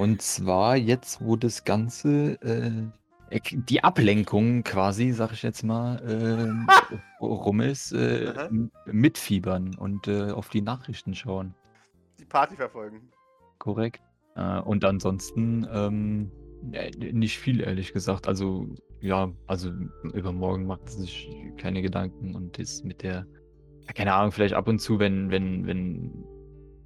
[0.00, 2.82] Und zwar jetzt, wo das Ganze, äh,
[3.30, 5.98] die Ablenkung quasi, sag ich jetzt mal,
[7.20, 8.48] äh, rum ist, äh,
[8.86, 11.54] mitfiebern und äh, auf die Nachrichten schauen.
[12.18, 13.10] Die Party verfolgen.
[13.58, 14.00] korrekt.
[14.36, 16.30] Äh, und ansonsten ähm,
[16.72, 18.28] äh, nicht viel, ehrlich gesagt.
[18.28, 18.68] Also,
[19.00, 19.72] ja, also
[20.14, 23.26] übermorgen macht er sich keine Gedanken und ist mit der,
[23.94, 26.24] keine Ahnung, vielleicht ab und zu, wenn, wenn, wenn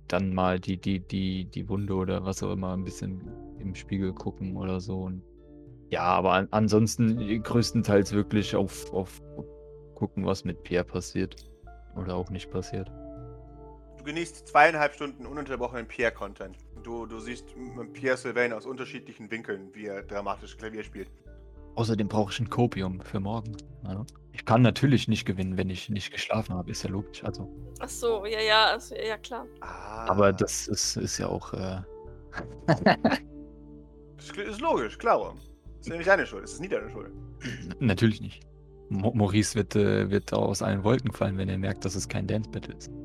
[0.09, 3.21] dann mal die, die, die, die Wunde oder was auch immer ein bisschen
[3.59, 5.03] im Spiegel gucken oder so.
[5.03, 5.23] Und
[5.91, 9.21] ja, aber an, ansonsten größtenteils wirklich auf, auf
[9.95, 11.37] gucken, was mit Pierre passiert.
[11.97, 12.91] Oder auch nicht passiert.
[13.99, 16.57] Du genießt zweieinhalb Stunden ununterbrochenen Pierre-Content.
[16.83, 17.55] Du, du siehst
[17.93, 21.11] Pierre Sylvain aus unterschiedlichen Winkeln, wie er dramatisch Klavier spielt.
[21.75, 23.57] Außerdem brauche ich ein Kopium für morgen.
[23.85, 24.07] Ja.
[24.33, 27.23] Ich kann natürlich nicht gewinnen, wenn ich nicht geschlafen habe, ist ja logisch.
[27.25, 27.49] Also.
[27.81, 29.47] Ach so, ja, ja, also, ja, klar.
[29.61, 30.07] Ah.
[30.09, 31.53] Aber das ist, ist ja auch.
[31.53, 31.83] Äh...
[34.17, 35.35] das ist logisch, klar.
[35.81, 37.11] Das ist nicht deine Schuld, das ist nie deine Schuld.
[37.79, 38.43] Natürlich nicht.
[38.91, 42.27] Mo Maurice wird, äh, wird aus allen Wolken fallen, wenn er merkt, dass es kein
[42.27, 42.91] Dance Battle ist.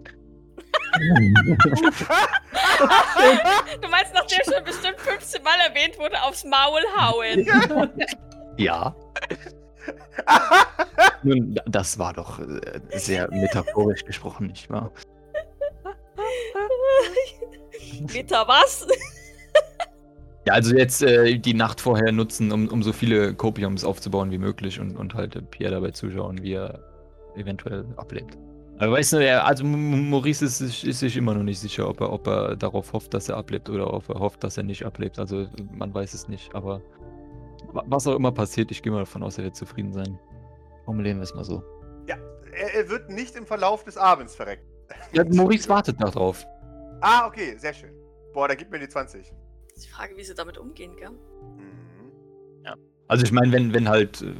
[3.81, 7.91] du meinst, nachdem schon bestimmt 15 Mal erwähnt wurde, aufs Maul hauen.
[8.57, 8.95] Ja.
[11.23, 14.93] Nun, das war doch äh, sehr metaphorisch gesprochen, nicht wahr?
[18.13, 18.87] Meta was?
[20.45, 24.37] Ja, also jetzt äh, die Nacht vorher nutzen, um, um so viele Kopiums aufzubauen wie
[24.37, 26.83] möglich und, und halt Pierre dabei zuschauen, wie er
[27.35, 28.37] eventuell ablebt.
[28.77, 32.11] Aber weißt du, er, also Maurice ist, ist, sich immer noch nicht sicher, ob er,
[32.11, 35.17] ob er darauf hofft, dass er ablebt oder ob er hofft, dass er nicht ablebt.
[35.17, 36.81] Also man weiß es nicht, aber
[37.73, 40.19] was auch immer passiert, ich gehe mal davon aus, er wird zufrieden sein.
[40.83, 41.63] Formulieren wir es mal so.
[42.07, 42.17] Ja,
[42.53, 44.65] er, er, wird nicht im Verlauf des Abends verrecken.
[45.13, 46.45] Ja, Maurice wartet darauf.
[47.01, 47.93] Ah, okay, sehr schön.
[48.33, 49.33] Boah, da gib mir die 20.
[49.75, 51.11] Ist die Frage, wie sie damit umgehen, gell?
[51.11, 52.11] Mhm.
[52.63, 52.75] Ja.
[53.07, 54.33] Also ich meine, wenn, wenn halt, äh,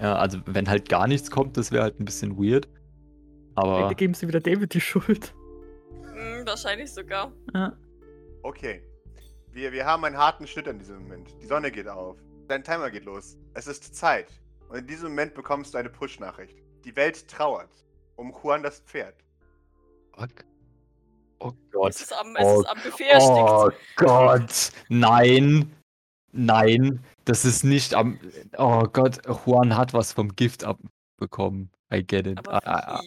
[0.00, 2.68] ja, also wenn halt gar nichts kommt, das wäre halt ein bisschen weird.
[3.54, 3.80] Aber.
[3.80, 5.34] Dann geben sie wieder David die Schuld.
[6.14, 7.32] Mhm, wahrscheinlich sogar.
[7.52, 7.76] Ja.
[8.42, 8.82] Okay.
[9.52, 11.30] Wir, wir haben einen harten Schnitt an diesem Moment.
[11.40, 12.16] Die Sonne geht auf.
[12.48, 13.36] Dein Timer geht los.
[13.54, 14.26] Es ist Zeit.
[14.68, 16.58] Und in diesem Moment bekommst du eine Push-Nachricht.
[16.84, 17.70] Die Welt trauert
[18.16, 19.14] um Juan das Pferd.
[20.16, 20.44] Fuck.
[21.38, 21.90] Oh Gott.
[21.90, 23.38] Es ist am, oh, ist am Buffet erstickt.
[23.38, 24.72] Oh Gott.
[24.88, 25.72] Nein.
[26.32, 27.04] Nein.
[27.24, 28.18] Das ist nicht am.
[28.56, 29.20] Oh Gott.
[29.26, 31.70] Juan hat was vom Gift abbekommen.
[31.92, 32.38] I get it.
[32.38, 33.02] Aber, ah, ah,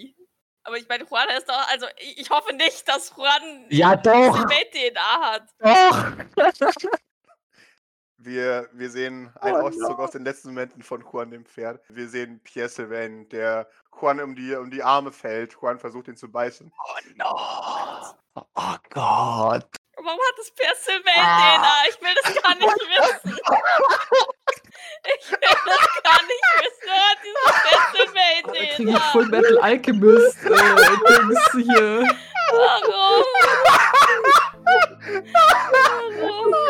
[0.63, 1.67] aber ich meine, Juan ist doch.
[1.69, 3.65] Also, ich hoffe nicht, dass Juan.
[3.69, 4.45] Ja, doch.
[4.45, 5.47] DNA hat.
[5.59, 6.87] Doch.
[8.27, 10.03] Wir, wir sehen einen oh, Auszug no.
[10.03, 11.79] aus den letzten Momenten von Juan dem Pferd.
[11.87, 13.69] Wir sehen Pierre Sylvain, der
[14.01, 15.53] Juan um die, um die Arme fällt.
[15.53, 16.69] Juan versucht ihn zu beißen.
[16.77, 17.39] Oh no.
[18.35, 19.65] Oh Gott.
[19.95, 21.55] Warum hat das Pierre Sylvain ah.
[21.55, 21.73] DNA?
[21.89, 23.39] Ich will das gar nicht wissen.
[25.05, 26.91] Ich will das gar nicht wissen.
[26.91, 28.51] Hat dieses Pierre Sylvain DNA.
[28.51, 32.03] Da kriege ich Full Metal Alchemist äh, Dings hier.
[32.51, 33.23] Warum?
[36.19, 36.66] Warum?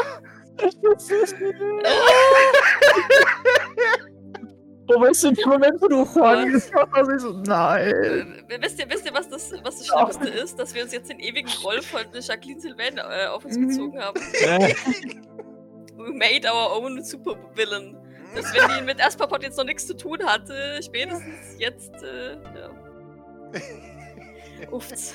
[4.89, 8.45] Oh, weißt du, dem Moment, wo du Juan gesagt hast, ich so, nein.
[8.61, 10.57] Wisst ihr, wisst ihr was, das, was das Schlimmste ist?
[10.57, 14.15] Dass wir uns jetzt den ewigen Roll von Jacqueline Sylvain äh, auf uns bezogen haben.
[15.97, 17.97] We made our own Supervillain.
[18.33, 22.69] Dass wenn die mit Asperpot jetzt noch nichts zu tun hatte, spätestens jetzt, äh, ja.
[24.71, 25.13] Uffs.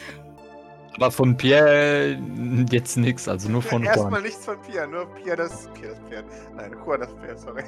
[0.96, 2.16] Aber von Pierre
[2.70, 3.94] jetzt nichts, also nur von Juan.
[3.94, 6.24] Erstmal nichts von Pierre, nur Pierre das, Pierre das Pferd.
[6.54, 7.64] Nein, Juan das Pferd, sorry.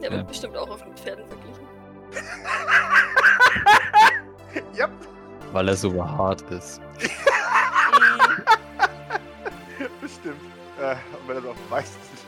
[0.00, 0.26] Der wird ja.
[0.26, 1.66] bestimmt auch auf mit Pferden verglichen.
[4.78, 4.90] yep.
[5.52, 6.80] Weil er so hart ist.
[10.00, 10.40] bestimmt.
[10.80, 12.24] Äh, und weil er so auch weiß, ist.